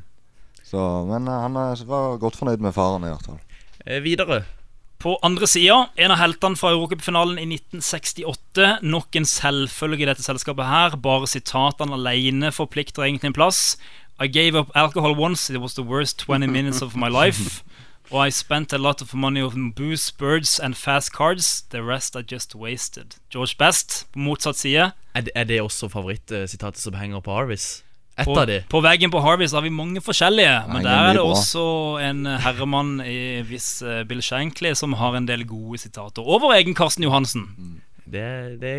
[0.64, 1.52] Så, men eh, han
[1.86, 3.40] var godt fornøyd med faren, i hvert fall.
[3.84, 4.42] Eh, videre.
[5.02, 8.66] På andre sida, en av heltene fra Eurocupfinalen i 1968.
[8.86, 10.94] Nok en selvfølge i dette selskapet her.
[10.94, 13.62] Bare sitatene alene forplikter egentlig en plass.
[14.22, 15.50] I gave up alcohol once.
[15.50, 17.64] It was the worst 20 minutes of my life.
[18.12, 21.62] Og I spent a lot of money on booze, birds and fast cards.
[21.70, 23.18] The rest I just wasted.
[23.32, 24.92] George Best på motsatt side.
[25.14, 27.82] Er det, er det også favorittsitatet som henger på Arvis?
[28.18, 28.58] Et På, av de.
[28.68, 31.30] på veggen på Harveys har vi mange forskjellige, men er der er det bra.
[31.32, 31.62] også
[32.04, 36.20] en herremann i viss eh, Bill Shankly som har en del gode sitater.
[36.20, 37.46] Og vår egen Karsten Johansen.
[38.04, 38.74] Det, det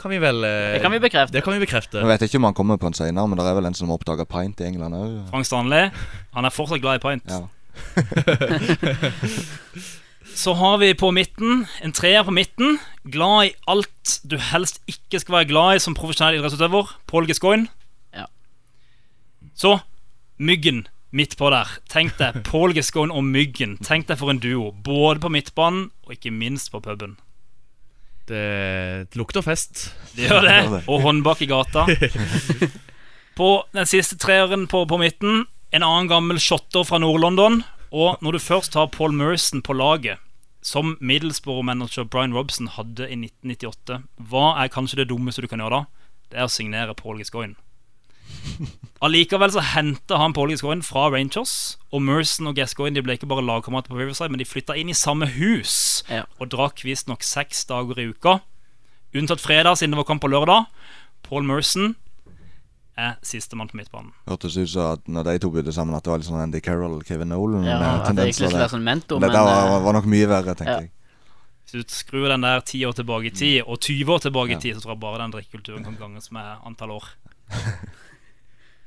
[0.00, 1.32] kan vi vel eh, Det kan vi bekrefte.
[1.36, 1.98] Det kan vi bekrefte.
[2.00, 3.92] Jeg vet ikke om han kommer på en senere, men det er vel en som
[3.92, 5.12] oppdaga pint i England òg.
[5.34, 5.90] Frank Stanley.
[6.32, 7.28] Han er fortsatt glad i pint.
[7.28, 7.44] Ja.
[10.34, 12.78] Så har vi på midten en treer på midten.
[13.06, 16.84] Glad i alt du helst ikke skal være glad i som profesjonell idrettsutøver.
[17.06, 17.68] Paul Gascoigne.
[19.54, 19.78] Så
[20.36, 21.70] Myggen midt på der.
[21.90, 23.76] Tenk deg Paul Gascoigne og Myggen.
[23.86, 24.72] Tenk deg for en duo.
[24.84, 27.14] Både på midtbanen og ikke minst på puben.
[28.26, 28.40] Det,
[29.12, 29.92] det lukter fest.
[30.16, 30.26] Det.
[30.26, 30.82] gjør det.
[30.90, 31.84] Og håndbak i gata.
[33.38, 35.42] På den siste treeren på, på midten,
[35.74, 37.64] en annen gammel shotter fra Nord-London.
[37.90, 40.22] Og når du først har Paul Merson på laget,
[40.64, 43.98] som Middlesbrough-manager Brian Robson hadde i 1998,
[44.30, 46.06] hva er kanskje det dummeste du kan gjøre da?
[46.30, 47.58] Det er å signere Paul Gascoigne.
[49.04, 51.76] Allikevel så henta han Paul Gascoigne fra Rangers.
[51.92, 54.88] Og Merson og Gascoigne de ble ikke bare lagkamerater på Riverside, men de flytta inn
[54.92, 56.22] i samme hus Ja.
[56.40, 58.38] og drakk visstnok seks dager i uka.
[59.14, 60.66] Unntatt fredag, siden det var kamp på lørdag.
[61.22, 61.94] Paul Merson
[62.96, 64.12] er sistemann på midtbanen.
[64.28, 66.60] Hørtes ut som at når de to bodde sammen, at det var litt sånn Andy
[66.60, 67.64] Carroll Kevin Nolan.
[67.66, 68.14] Ja, tendenser.
[68.14, 70.70] det tendenser være sånn mentor, Det men det var, eh, var nok mye verre, tenkte
[70.70, 70.80] ja.
[70.80, 70.90] jeg.
[71.64, 74.60] Hvis du skrur den der ti år tilbake i tid, og 20 år tilbake i
[74.60, 77.04] tid, så tror jeg bare den drikkekulturen kan ganges med antall år.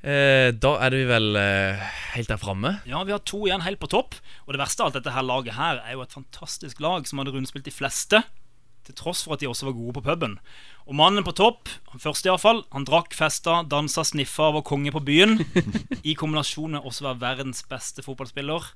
[0.06, 2.78] Eh, da er vi vel eh, helt der framme.
[2.86, 4.18] Ja, vi har to igjen helt på topp.
[4.46, 7.22] Og det verste av alt dette her laget her er jo et fantastisk lag som
[7.22, 8.22] hadde rundspilt de fleste.
[8.88, 10.38] Til tross for at de også var gode på puben.
[10.88, 14.94] Og mannen på topp, han første iallfall, han drakk, festa, dansa, sniffa og var konge
[14.96, 15.42] på byen.
[16.08, 18.70] I kombinasjon med også å være verdens beste fotballspiller.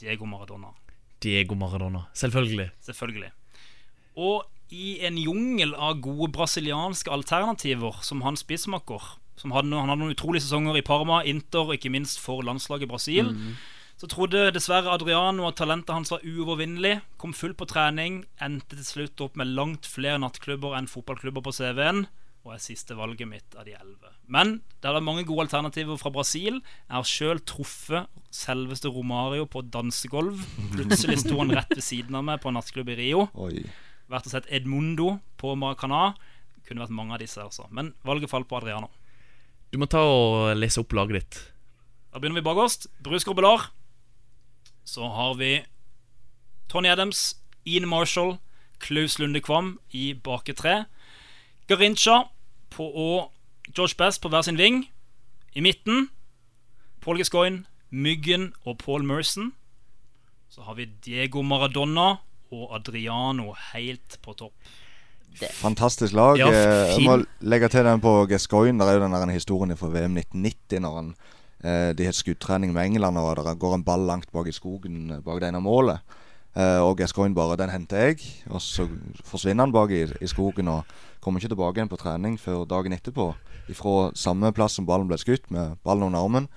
[0.00, 0.72] Diego Maradona.
[1.20, 2.06] Diego Maradona.
[2.16, 2.70] Selvfølgelig.
[2.86, 3.28] Selvfølgelig.
[4.16, 10.02] Og i en jungel av gode brasilianske alternativer som han spissmakker, som hadde, han hadde
[10.04, 13.32] noen utrolige sesonger i Parma, Inter og ikke minst for landslaget Brasil,
[14.00, 17.00] så trodde dessverre Adriano at talentet hans var uovervinnelig.
[17.22, 21.54] Kom fullt på trening, endte til slutt opp med langt flere nattklubber enn fotballklubber på
[21.54, 22.06] CV-en.
[22.42, 24.10] Og er siste valget mitt av de elleve.
[24.26, 26.56] Men det er mange gode alternativer fra Brasil.
[26.58, 30.40] Jeg har sjøl truffet selveste Romario på dansegulv.
[30.74, 33.28] Plutselig sto han rett ved siden av meg på en nattklubb i Rio.
[33.38, 33.62] Oi.
[34.10, 36.16] Vært og sett Edmundo på Maracana.
[36.66, 37.68] Kunne vært mange av disse, altså.
[37.70, 38.90] Men valget falt på Adriano.
[39.72, 41.36] Du må ta og lese opp laget ditt.
[42.12, 42.90] Da begynner vi bakerst.
[43.00, 43.70] Bruce Corbelar.
[44.84, 45.62] Så har vi
[46.68, 48.36] Tony Adams, Ian Marshall,
[48.84, 50.82] Klaus Lunde Kvam i bake tre.
[51.72, 52.26] Garincha
[52.68, 53.32] på og
[53.72, 54.82] George Best på hver sin ving.
[55.56, 56.10] I midten
[57.00, 59.54] Paul Gascoigne, Myggen og Paul Merson.
[60.52, 62.18] Så har vi Diego Maradona
[62.52, 64.52] og Adriano helt på topp.
[65.60, 66.36] Fantastisk lag.
[66.38, 68.78] Ja, Eh, Jeg må legge til den på Gascoigne.
[68.78, 71.14] Der er jo den der historien fra VM 1990 når han
[71.64, 75.10] eh, de har skuddtrening med England, og det går en ball langt bak i skogen
[75.10, 76.00] eh, bak det ene målet.
[76.56, 78.88] Eh, og Gascoigne bare 'Den henter jeg', og så
[79.24, 80.84] forsvinner han bak i, i skogen og
[81.20, 83.34] kommer ikke tilbake igjen på trening før dagen etterpå.
[83.74, 86.48] Fra samme plass som ballen ble skutt, med ballen under armen.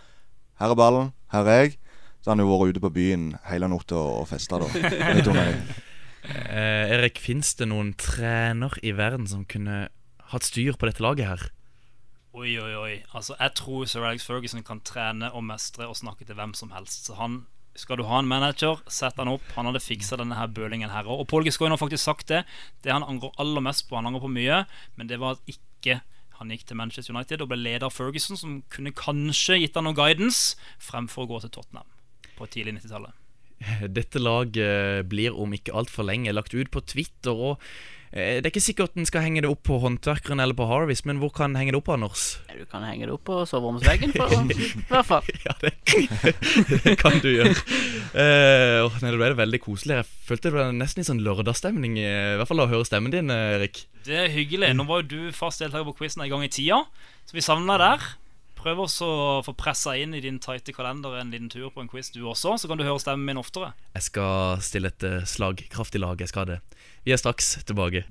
[0.60, 1.12] 'Her er ballen.
[1.32, 1.78] Her er jeg.'
[2.22, 4.66] Så har han jo vært ute på byen hele natta og festa, da.
[6.26, 9.86] Eh, Erik, fins det noen trener i verden som kunne
[10.32, 11.44] hatt styr på dette laget her?
[12.36, 12.96] Oi, oi, oi.
[13.16, 16.74] Altså, jeg tror Sir Alex Ferguson kan trene og mestre og snakke til hvem som
[16.76, 17.08] helst.
[17.08, 17.46] Så han
[17.80, 19.46] skal du ha en manager, sett han opp.
[19.56, 21.24] Han hadde fiksa denne her bølingen her òg.
[21.24, 22.44] Og Paul Gisgoyen har faktisk sagt det.
[22.84, 24.62] Det han angrer aller mest på, han angrer på mye,
[25.00, 26.02] men det var at ikke
[26.40, 29.88] han gikk til Manchester United og ble leder av Ferguson, som kunne kanskje gitt han
[29.88, 31.88] noe guidance, fremfor å gå til Tottenham
[32.36, 33.16] på tidlig 90-tallet.
[33.88, 37.32] Dette laget blir om ikke altfor lenge lagt ut på Twitter.
[37.34, 37.62] Og
[38.12, 41.06] eh, Det er ikke sikkert en skal henge det opp på håndverkeren eller på Harvis,
[41.08, 42.26] men hvor kan en henge det opp, Anders?
[42.52, 45.32] Du kan henge det opp på soveromsveggen, for, i hvert fall.
[45.46, 45.74] Ja, det,
[46.86, 47.56] det kan du gjøre.
[48.15, 50.02] Eh, åh, nei, det ble det veldig koselig.
[50.02, 52.88] Jeg følte det ble nesten litt sånn lørdagsstemning, eh, i hvert fall av å høre
[52.88, 53.86] stemmen din, Erik.
[54.06, 54.74] Det er hyggelig.
[54.78, 56.84] Nå var jo du fast deltaker på quizen en gang i tida,
[57.26, 58.13] så vi savner deg der.
[58.65, 61.89] Prøv også å få pressa inn i din tighte kalender en liten tur på en
[61.91, 62.56] quiz, du også.
[62.58, 63.75] Så kan du høre stemmen min oftere.
[63.93, 65.62] Jeg skal stille et slag.
[65.62, 66.17] slagkraftig lag.
[66.17, 66.58] Jeg skal det.
[67.06, 68.01] Vi er straks tilbake.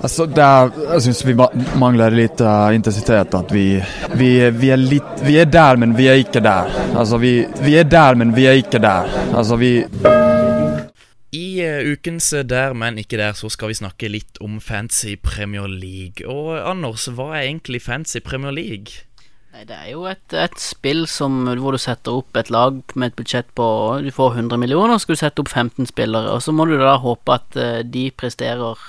[0.00, 1.36] Altså, det er, jeg syns vi
[1.76, 3.36] mangler litt uh, intensitet.
[3.36, 3.66] At vi,
[4.16, 6.72] vi, vi, er litt, vi er der, men vi er ikke der.
[6.96, 9.12] Altså, vi, vi er der, men vi er ikke der.
[9.36, 9.82] Altså, vi
[11.36, 15.18] I eh, ukens eh, Der, men ikke der, så skal vi snakke litt om Fancy
[15.20, 16.24] Premier League.
[16.24, 19.04] Og Anders, hva er egentlig Fancy Premier League?
[19.54, 23.18] Det er jo et, et spill som, hvor du setter opp et lag med et
[23.20, 23.66] budsjett på
[24.02, 26.32] Du får 100 millioner, så skal du sette opp 15 spillere.
[26.34, 28.82] Og så må du da håpe at eh, de presterer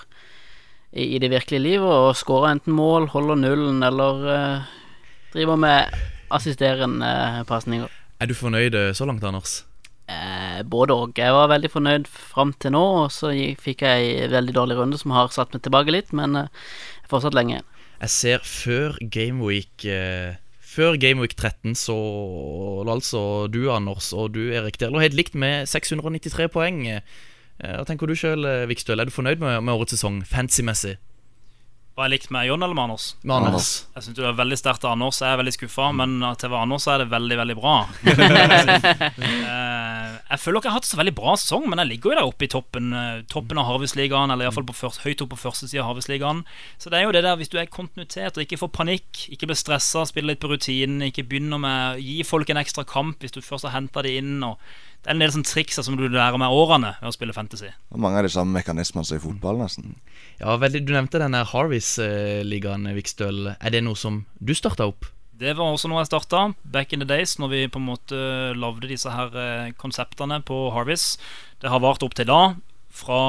[0.91, 4.73] i, i det virkelige livet og skårer enten mål, holder nullen eller uh,
[5.35, 5.95] driver med
[6.33, 7.91] assisterende uh, pasninger.
[8.19, 9.59] Er du fornøyd eh, så langt, Anders?
[10.07, 11.17] Eh, både og.
[11.17, 14.99] Jeg var veldig fornøyd fram til nå, og så fikk jeg en veldig dårlig runde
[15.01, 16.65] som har satt meg tilbake litt, men eh,
[17.11, 17.63] fortsatt lenge.
[17.99, 20.37] Jeg ser før Gameweek eh,
[20.75, 21.95] Før Gameweek 13 så
[22.83, 23.19] lå altså
[23.51, 26.81] du, Anders, og du, Erik, der lå helt likt med 693 poeng.
[26.91, 27.01] Eh,
[27.61, 28.99] Hva tenker du sjøl, Vikstøl?
[28.99, 30.97] Er du fornøyd med, med årets sesong, fancy-messig?
[31.95, 33.03] Var jeg likt med John eller med Anders?
[33.23, 33.67] Med Anders?
[33.95, 35.21] Jeg syns det er veldig sterkt av Anders.
[35.23, 37.75] Jeg er veldig skuffa, men til Anders er det veldig, veldig bra.
[39.55, 42.15] Eh, Jeg føler ikke jeg har hatt så veldig bra sesong, men jeg ligger jo
[42.17, 44.65] der oppe i toppen eh, Toppen av Harvestligaen, eller iallfall
[45.05, 46.41] høyt oppe på første side av Harvestligaen.
[46.81, 49.47] Så det er jo det der, hvis du er kontinuitet og ikke får panikk, ikke
[49.51, 53.35] blir stressa, spiller litt på rutinen, ikke begynner med Gi folk en ekstra kamp hvis
[53.37, 54.35] du først har henta de inn.
[54.43, 54.59] Og
[55.05, 57.67] det er en del sånne triks som du lærer med årene ved å spille fantasy.
[57.93, 59.99] Og mange av de samme mekanismene som i fotball, nesten.
[60.39, 63.51] Ja, veldig, Du nevnte denne Harvis-ligaen, Vikstøl.
[63.53, 65.05] Er det noe som du starta opp?
[65.37, 68.17] Det var også noe jeg starta back in the days, når vi på en måte
[68.57, 71.19] lagde disse her eh, konseptene på Harvis.
[71.61, 72.55] Det har vart opp til da.
[72.89, 73.21] Fra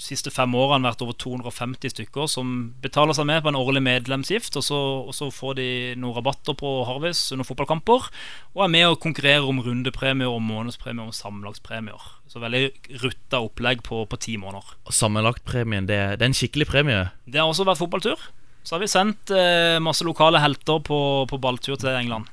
[0.00, 4.56] siste fem årene vært over 250 stykker som betaler seg med på en årlig medlemsgift.
[4.58, 4.78] Og så,
[5.08, 5.68] og så får de
[6.00, 8.08] noen rabatter på Harvis under fotballkamper.
[8.54, 12.10] Og er med og konkurrerer om rundepremier, om månedspremier, om sammenlagtspremier.
[12.30, 12.64] Så veldig
[13.04, 14.74] rutta opplegg på, på ti måneder.
[14.86, 17.06] Og Sammenlagtpremien, det, det er en skikkelig premie.
[17.24, 18.28] Det har også vært fotballtur.
[18.66, 20.98] Så har vi sendt eh, masse lokale helter på,
[21.30, 22.26] på balltur til England.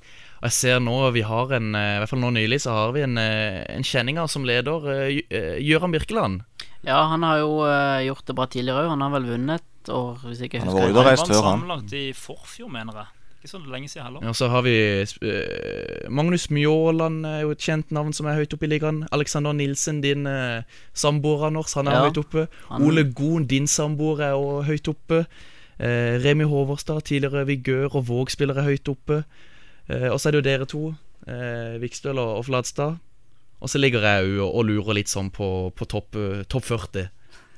[0.43, 2.89] Og jeg ser nå vi har en eh, I hvert fall nå nylig så har
[2.91, 6.41] vi en, en kjenning kjenninger som leder, eh, eh, Gøran Birkeland.
[6.84, 8.89] Ja, han har jo uh, gjort det bra tidligere òg.
[8.93, 11.59] Han har vel vunnet et år, hvis jeg ikke Han har husker før, han.
[11.59, 13.07] Sammenlagt i forfjor, mener jeg.
[13.43, 14.27] Ikke så lenge siden heller.
[14.31, 14.73] Og så har vi
[15.03, 19.01] uh, Magnus Mjåland, er jo et kjent navn som er høyt oppe i ligaen.
[19.15, 20.61] Alexander Nilsen, din uh,
[20.93, 22.47] samboer, Anders, han er Ja, høyt oppe.
[22.69, 25.25] han- Ole Gohn, din samboer, er også høyt oppe.
[25.79, 29.23] Uh, Remi Håverstad, tidligere Vigør og Våg-spiller, er høyt oppe.
[29.89, 30.81] Eh, og så er det jo dere to,
[31.27, 32.93] eh, Vikstøl og, og Fladstad.
[33.64, 36.18] Og så ligger jeg jo og, lurer litt sånn på, på topp
[36.51, 37.07] topp 40.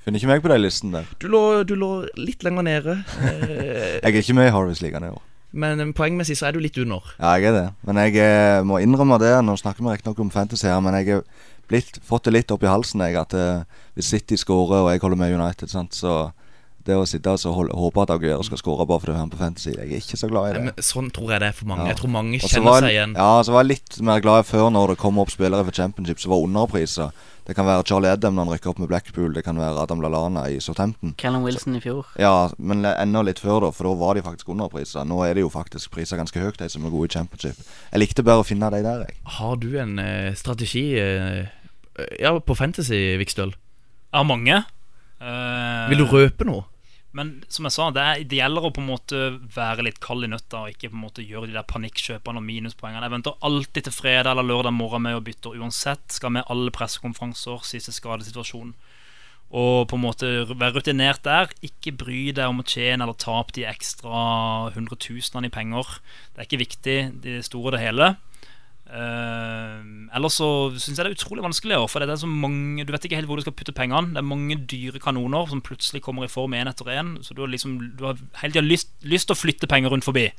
[0.05, 1.07] Finner ikke meg på den listen der.
[1.17, 1.89] Du lå, du lå
[2.21, 2.99] litt lenger nede.
[4.03, 5.23] Jeg er ikke med i Harvest-ligaen i år.
[5.55, 7.01] men eh, poengmessig så er du litt under.
[7.17, 7.67] Ja, jeg er det.
[7.87, 9.31] Men jeg eh, må innrømme det.
[9.41, 12.69] Nå snakker vi riktignok om fantasy her, men jeg har fått det litt opp i
[12.69, 13.63] halsen, jeg, at eh,
[13.95, 16.35] hvis City skårer og jeg holder med United, sant, så
[16.85, 19.39] det å sitte og så håpe at Aguero skal score bare fordi han er på
[19.41, 20.63] fantasy, jeg er ikke så glad i det.
[20.67, 21.87] Men sånn tror jeg det er for mange.
[21.87, 21.93] Ja.
[21.93, 23.15] Jeg tror mange kjenner var seg igjen.
[23.17, 26.21] Ja, så var jeg litt mer glad før når det kom opp spillere for Championship
[26.21, 27.23] som var underpriser.
[27.45, 29.99] Det kan være Charlie Adam når han rykker opp med Blackpool, det kan være Adam
[30.01, 31.13] Lallana i Southampton.
[31.21, 32.07] Callum Wilson i fjor.
[32.17, 35.05] Ja, men enda litt før, da, for da var de faktisk underpriser.
[35.05, 37.59] Nå er de jo faktisk priser ganske høyt, de som er gode i Championship.
[37.91, 39.21] Jeg likte bare å finne de der, jeg.
[39.37, 41.45] Har du en eh, strategi eh,
[42.17, 43.53] Ja, på Fantasy, Vikstøl?
[44.15, 44.63] Av mange.
[45.21, 45.85] Uh...
[45.91, 46.65] Vil du røpe noe?
[47.15, 49.19] Men som jeg sa, det, er, det gjelder å på en måte
[49.55, 52.43] være litt kald i nøtta og ikke på en måte gjøre de der panikkjøpene og
[52.43, 53.05] minuspoengene.
[53.07, 56.03] Jeg venter alltid til fredag eller lørdag morgen med å bytte uansett.
[56.11, 58.75] Skal med alle pressekonferanser, siste skadesituasjon.
[59.55, 61.55] Og på en måte være rutinert der.
[61.63, 65.99] Ikke bry deg om å tjene eller tape de ekstra hundretusenene i penger.
[66.33, 68.15] Det er ikke viktig, det store og det hele.
[68.85, 69.81] Uh,
[70.13, 72.85] ellers så syns jeg det er utrolig vanskelig, i år, for det er så mange
[72.85, 74.13] du vet ikke helt hvor du skal putte pengene.
[74.13, 77.15] Det er mange dyre kanoner som plutselig kommer i form én etter én.
[77.25, 80.07] Så du har liksom Du har hele tida lyst, lyst til å flytte penger rundt
[80.07, 80.29] forbi.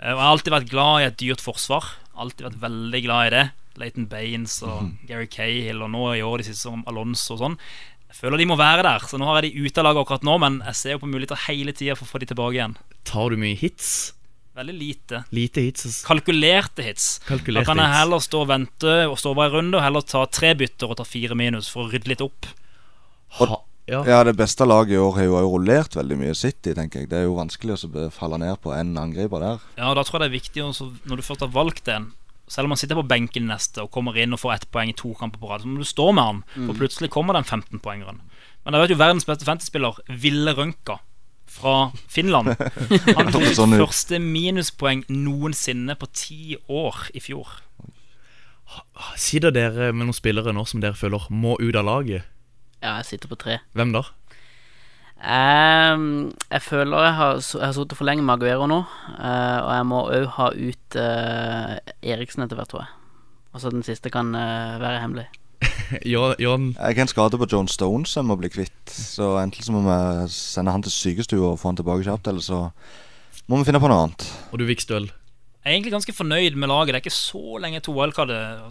[0.00, 1.94] Uh, og jeg har alltid vært glad i et dyrt forsvar.
[2.20, 3.46] Alltid vært veldig glad i det.
[3.80, 7.56] Leighton Baines og Gary Cahill, og nå i år de siste som Alonso og sånn.
[8.10, 10.24] Jeg føler de må være der, så nå har jeg de ute av laget akkurat
[10.26, 12.74] nå, men jeg ser jo på muligheter hele tida for å få de tilbake igjen.
[13.06, 14.10] Tar du mye hits?
[14.56, 15.22] Veldig lite.
[15.30, 15.86] Lite hits?
[15.86, 15.98] ass.
[16.04, 17.08] Kalkulerte hits.
[17.28, 20.02] Kalkulerte da kan jeg heller stå og vente og stå over en runde, og heller
[20.02, 22.48] ta tre bytter og ta fire minus for å rydde litt opp.
[23.38, 24.02] Ha, ja.
[24.06, 27.10] Ja, det beste laget i år har jo rullert veldig mye City, tenker jeg.
[27.12, 29.68] Det er jo vanskelig å falle ned på en angriper der.
[29.78, 32.10] Ja, og Da tror jeg det er viktig også, når du først har valgt en
[32.50, 34.94] Selv om han sitter på benken neste og kommer inn og får ett poeng i
[34.98, 38.18] to kamper på rad, så må du stå med han, for plutselig kommer den 15-poengeren.
[38.66, 40.96] Men jeg vet jo verdens beste fantasyspiller, Ville Rønka
[41.50, 42.54] fra Finland.
[43.18, 47.58] Han tok sitt Sånn første minuspoeng noensinne på ti år i fjor.
[49.18, 52.28] Sitter dere med noen spillere nå som dere føler må ut av laget?
[52.80, 53.58] Ja, jeg sitter på tre.
[53.76, 54.06] Hvem da?
[55.20, 58.80] Um, jeg føler jeg har, jeg har sittet for lenge med Aguero nå,
[59.20, 62.94] Uh, og jeg må òg ha ut uh, Eriksen etter hvert, tror jeg.
[63.52, 65.26] Altså den siste kan uh, være hemmelig.
[66.12, 68.90] Jon Jeg har en skade på John Stone som må bli kvitt.
[68.90, 72.44] Så enten så må vi sende han til sykestua og få han tilbake kjapt, eller
[72.44, 72.68] så
[73.50, 74.28] må vi finne på noe annet.
[74.52, 75.10] og du Vikstøl.
[75.60, 76.88] Jeg er egentlig ganske fornøyd med laget.
[76.88, 78.30] Det er ikke så lenge to wildcard,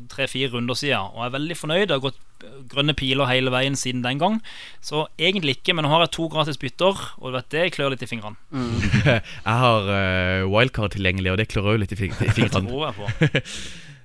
[0.10, 1.12] tre-fire runder siden.
[1.14, 1.84] Og jeg er veldig fornøyd.
[1.86, 4.40] Det har gått øh, grønne piler hele veien siden den gang.
[4.82, 7.94] Så egentlig ikke, men nå har jeg to gratis bytter, og du vet det klør
[7.94, 8.42] litt i fingrene.
[9.06, 12.34] Jeg har uh, wildcard tilgjengelig, og det klør òg litt i, fingrene.
[12.40, 13.30] Det tror jeg på.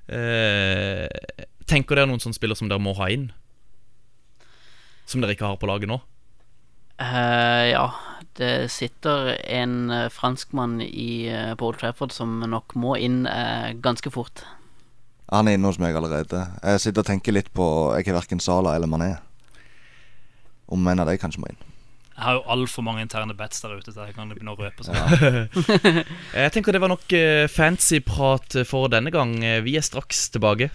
[0.05, 1.09] Eh,
[1.71, 3.31] tenker dere noen sånne spillere som dere må ha inn?
[5.09, 6.01] Som dere ikke har på laget nå?
[6.95, 7.87] Uh, ja,
[8.39, 13.75] det sitter en eh, franskmann i uh, på Old Trafford som nok må inn uh,
[13.83, 14.45] ganske fort.
[15.33, 16.45] Han er inne hos meg allerede.
[16.63, 19.15] Jeg sitter og tenker litt på Jeg har verken Sala eller Mané.
[20.71, 21.63] Om en av de kanskje må inn.
[22.15, 24.85] Jeg har jo altfor mange interne bets der ute, så jeg kan begynne å røpe
[24.87, 25.49] sånn.
[26.45, 27.11] Jeg tenker det var nok
[27.51, 29.35] fancy prat for denne gang.
[29.43, 30.71] Eh, Vi er straks tilbake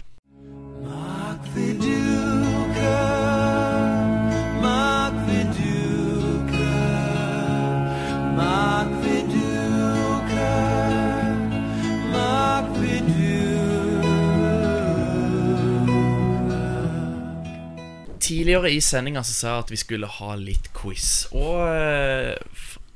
[18.50, 21.28] tidligere i sendinga sa jeg at vi skulle ha litt quiz.
[21.36, 22.34] Og eh,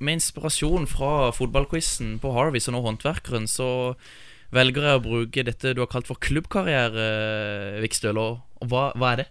[0.02, 3.94] med inspirasjon fra fotballquizen på Harvey, som nå håndverkeren, så
[4.54, 8.20] velger jeg å bruke dette du har kalt for klubbkarriere, Vikstøl.
[8.20, 9.28] Og, hva, hva er det?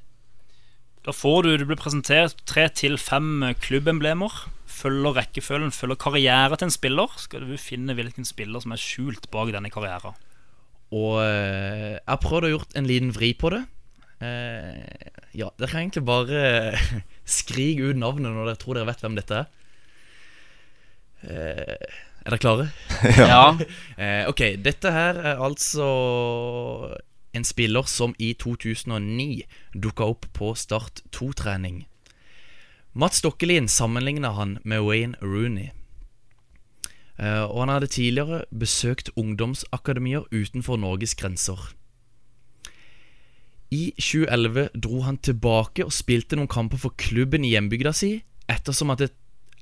[1.03, 4.45] Da får du, du blir presentert tre til fem klubbemblemer.
[4.73, 7.17] Følger rekkefølgen, følger karriere til en spiller.
[7.19, 10.15] Skal du finne hvilken spiller som er skjult bak denne karrieren.
[10.93, 13.63] Og eh, jeg har prøvd å gjort en liten vri på det.
[14.23, 16.39] Eh, ja, dere kan egentlig bare
[17.39, 19.51] skrike ut navnet når dere tror dere vet hvem dette er.
[22.23, 22.67] Er dere klare?
[23.19, 23.57] Ja.
[23.97, 25.87] Eh, ok, dette her er altså
[27.33, 29.43] en spiller som i 2009
[29.75, 31.83] dukka opp på Start 2-trening.
[32.93, 35.71] Mats Dokkelien sammenligna han med Wayne Rooney.
[37.19, 41.73] Eh, og han hadde tidligere besøkt ungdomsakademier utenfor Norges grenser.
[43.73, 48.19] I 2011 dro han tilbake og spilte noen kamper for klubben i hjembygda si,
[48.49, 49.11] ettersom at det,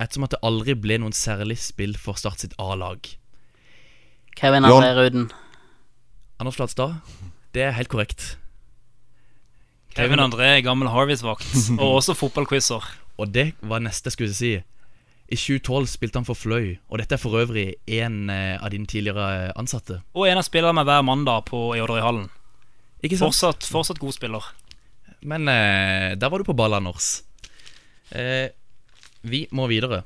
[0.02, 3.06] ettersom at det aldri ble noen særlig spill for Start sitt A-lag.
[4.38, 4.66] Kevin.
[4.66, 5.30] André Ruden.
[6.42, 6.98] Anders Flatstad,
[7.54, 8.36] det er helt korrekt.
[9.94, 12.86] Kevin André er gammel Harvis-vakt, og også fotballquizer.
[13.22, 14.54] Og det var neste jeg skulle si.
[15.32, 18.90] I 2012 spilte han for Fløy, og dette er for øvrig en eh, av dine
[18.90, 20.02] tidligere ansatte.
[20.18, 22.26] Og en av spillerne hver mandag på Jodderøyhallen.
[22.26, 22.30] Odderøyhallen.
[23.02, 23.34] Ikke sant?
[23.34, 24.48] Fortsatt, fortsatt god spiller.
[25.26, 27.24] Men eh, der var du på ball, Anders.
[28.14, 28.54] Eh,
[29.24, 30.04] vi må videre.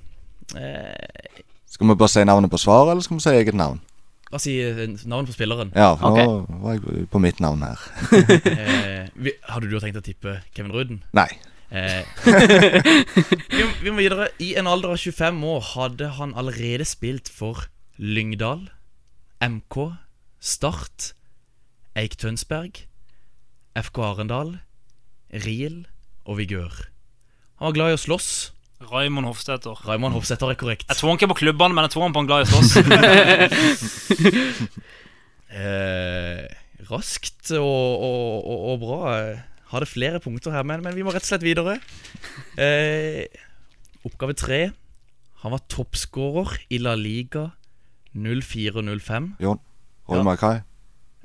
[0.55, 3.81] Eh, Skal vi bare si navnet på svaret, eller skal vi si eget navn?
[4.35, 5.71] hva si eh, navnet på spilleren?
[5.77, 6.25] Ja, for okay.
[6.27, 7.81] nå var jeg på mitt navn her.
[9.05, 11.03] Eh, vi, hadde du tenkt å tippe Kevin Ruden?
[11.15, 11.29] Nei.
[11.69, 12.03] Eh,
[13.55, 14.29] vi, vi må videre.
[14.43, 17.67] I en alder av 25 år hadde han allerede spilt for
[18.01, 18.65] Lyngdal,
[19.43, 19.77] MK,
[20.43, 21.13] Start,
[21.95, 22.83] Eik Tønsberg,
[23.77, 24.57] FK Arendal,
[25.45, 25.85] Riel
[26.25, 26.89] og Vigør.
[27.61, 28.31] Han var glad i å slåss.
[28.81, 29.77] Raymond Hofstetter.
[29.87, 30.85] Raymond Hofsæter er korrekt.
[30.89, 32.49] Jeg tror han ikke på klubbene, men jeg tror han på en glad i å
[32.51, 32.71] slåss.
[35.55, 36.41] Eh,
[36.89, 38.97] raskt og, og, og, og bra.
[39.15, 41.77] Jeg Hadde flere punkter her, men, men vi må rett og slett videre.
[42.61, 43.25] Eh,
[44.05, 44.59] oppgave tre.
[45.41, 47.47] Han var toppskårer i La Liga
[48.15, 49.31] 04-05.
[49.41, 49.59] Jon.
[50.09, 50.23] Roy Ja.
[50.27, 50.59] Mackay.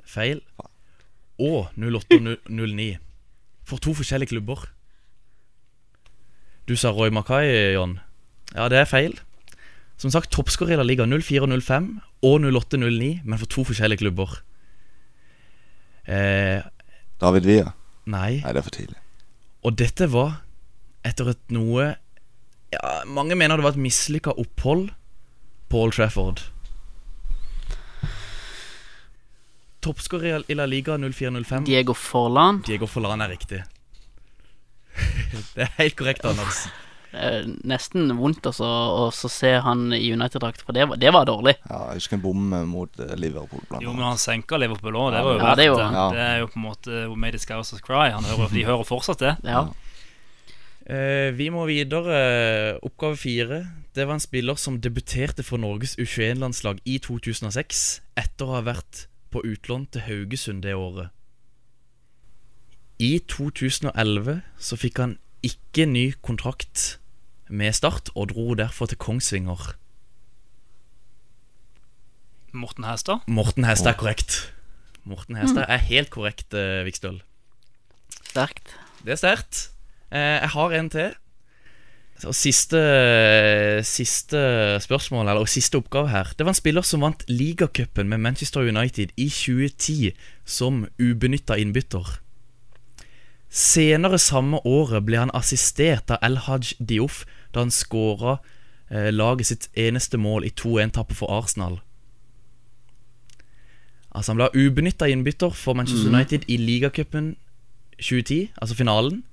[0.07, 0.41] Feil.
[1.39, 2.97] Og 08-09.
[3.67, 4.65] For to forskjellige klubber.
[6.71, 7.97] Du sa Roy Mackay, John.
[8.55, 9.17] Ja, det er feil.
[9.99, 11.89] Som sagt, toppskårer i La Liga 04-05
[12.23, 14.37] og 08-09, men for to forskjellige klubber.
[16.07, 16.63] Eh,
[17.19, 17.73] David Villa.
[18.05, 18.39] nei.
[18.39, 18.95] Nei, det er for tidlig.
[19.67, 20.39] Og dette var
[21.03, 21.89] etter et noe
[22.71, 24.87] ja, Mange mener det var et mislykka opphold
[25.67, 26.39] på Old Trafford.
[29.83, 31.67] Toppskårer i La Liga 04-05.
[31.67, 32.63] Diego Forlan.
[32.63, 33.63] Diego Forlan er riktig.
[35.55, 36.65] det er helt korrekt, Anders.
[37.11, 41.25] Er nesten vondt også, å så se han i United-drakt, for det var, det var
[41.27, 41.57] dårlig.
[41.67, 43.65] Ja, jeg husker en bom mot eh, Liverpool.
[43.67, 45.09] Blant Jo, men han senka Liverpool òg.
[45.17, 45.67] Det var jo Ja, verdt det det.
[45.67, 45.99] gjorde Det.
[45.99, 46.27] Ja.
[46.29, 48.05] er jo på en måte Who Made It Scousers Cry.
[48.15, 49.33] Han hører, de hører fortsatt det.
[49.43, 49.65] Ja.
[50.87, 52.79] Eh, vi må videre.
[52.87, 53.59] Oppgave fire.
[53.91, 59.05] Det var en spiller som debuterte for Norges U21-landslag i 2006, etter å ha vært
[59.35, 61.11] på utlån til Haugesund det året.
[63.01, 66.99] I 2011 så fikk han ikke ny kontrakt
[67.49, 69.73] med Start, og dro derfor til Kongsvinger.
[72.53, 73.25] Morten Hestad.
[73.25, 74.37] Morten Hestad er korrekt.
[75.03, 77.23] Morten Hestad er helt korrekt, eh, Vikstøl.
[78.21, 78.75] Sterkt.
[79.01, 79.71] Det er sterkt.
[80.11, 81.13] Eh, jeg har en til.
[82.21, 82.77] Og siste,
[83.81, 84.37] siste
[84.79, 86.35] spørsmål, eller siste oppgave her.
[86.37, 90.11] Det var en spiller som vant ligacupen med Manchester United i 2010
[90.45, 92.21] som ubenytta innbytter.
[93.51, 98.37] Senere samme året ble han assistert av El Haj Diouf da han skåra
[98.87, 101.81] eh, laget sitt eneste mål i 2-1-tappet for Arsenal.
[104.11, 107.35] Altså Han ble ubenytta innbytter for Manchester United i ligacupen
[107.99, 109.23] 2010, altså finalen.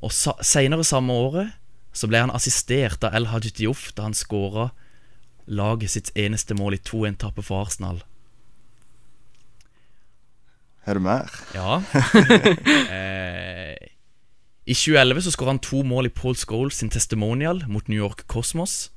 [0.00, 1.52] Og sa Senere samme året
[1.92, 4.70] så ble han assistert av El Hajj Diouf da han skåra
[5.44, 8.00] laget sitt eneste mål i 2-1-tappet for Arsenal.
[10.86, 11.28] Er du mer?
[11.54, 11.76] Ja.
[12.96, 13.76] eh,
[14.66, 18.24] I 2011 så skåra han to mål i Paul Scholes sin testimonial mot New York
[18.30, 18.90] Cosmos.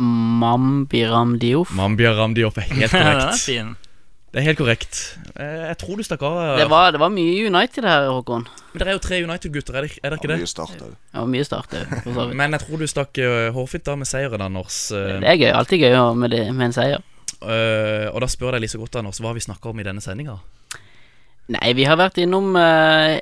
[0.00, 1.70] Mambiram Diouf.
[1.76, 3.86] Mambia Ramdiop er helt Den er korrekt.
[4.30, 4.98] Det er helt korrekt.
[5.34, 6.36] Eh, jeg tror du stakk av.
[6.60, 8.44] Det var, det var mye United her, Håkon.
[8.70, 10.44] Men det er jo tre United-gutter, er, det- er det ikke Ja, det?
[10.44, 10.76] mye start.
[10.78, 11.74] Det var mye start.
[12.38, 14.78] Men jeg tror du stakk uh, hårfint av med seieren, Anders.
[14.94, 15.50] Eh, Det er gøy.
[15.50, 17.02] Alltid gøy med, det, med en seier.
[17.42, 20.02] Eh, og da spør jeg Lise godt, Anders, hva har vi snakka om i denne
[20.04, 20.38] sendinga?
[21.50, 23.18] Nei, vi har vært innom uh,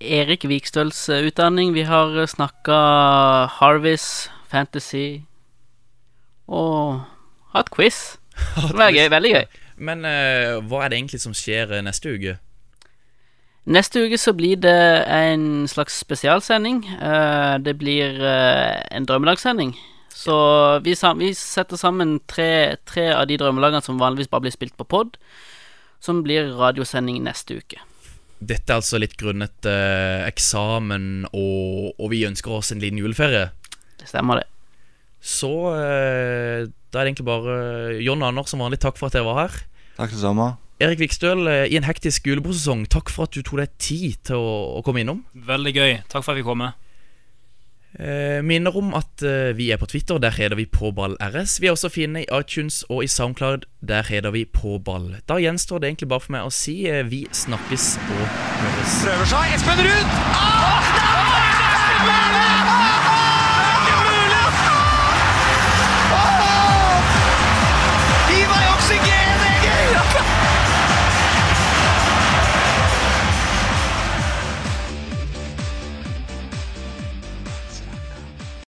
[0.00, 1.74] Erik Vikstøls eh, utdanning.
[1.76, 2.78] Vi har snakka
[3.58, 5.20] Harvis, Fantasy
[6.46, 7.02] og
[7.52, 8.16] hatt quiz.
[8.70, 9.46] Det var gøy, veldig gøy.
[9.76, 12.38] Men uh, hva er det egentlig som skjer neste uke?
[13.66, 14.78] Neste uke så blir det
[15.10, 16.84] en slags spesialsending.
[17.66, 19.72] Det blir en drømmelagssending.
[20.16, 20.34] Så
[20.84, 24.86] vi, vi setter sammen tre, tre av de drømmelagene som vanligvis bare blir spilt på
[24.88, 25.18] pod,
[26.00, 27.82] som blir radiosending neste uke.
[28.36, 33.50] Dette er altså litt grunnet eh, eksamen, og, og vi ønsker oss en liten juleferie.
[34.00, 34.48] Det stemmer, det.
[35.20, 37.56] Så eh, da er det egentlig bare
[38.04, 39.60] John og Anders som vanlig, takk for at dere var her.
[39.98, 40.54] Takk det samme.
[40.80, 44.40] Erik Vikstøl, eh, i en hektisk julebordsesong, takk for at du tok deg tid til
[44.40, 45.24] å, å komme innom.
[45.48, 45.96] Veldig gøy.
[46.08, 46.64] Takk for at vi kom.
[46.64, 46.72] komme.
[47.98, 51.60] Eh, minner om at eh, vi er på Twitter, der heter vi PåballRS.
[51.60, 55.16] Vi er også fine i iTunes og i Soundcloud, der heter vi Påball.
[55.28, 58.26] Da gjenstår det egentlig bare for meg å si eh, vi snakkes og
[58.60, 59.00] høres.
[59.06, 59.56] Prøver seg.
[59.56, 60.20] Espen Ruud!
[60.36, 61.35] Ah!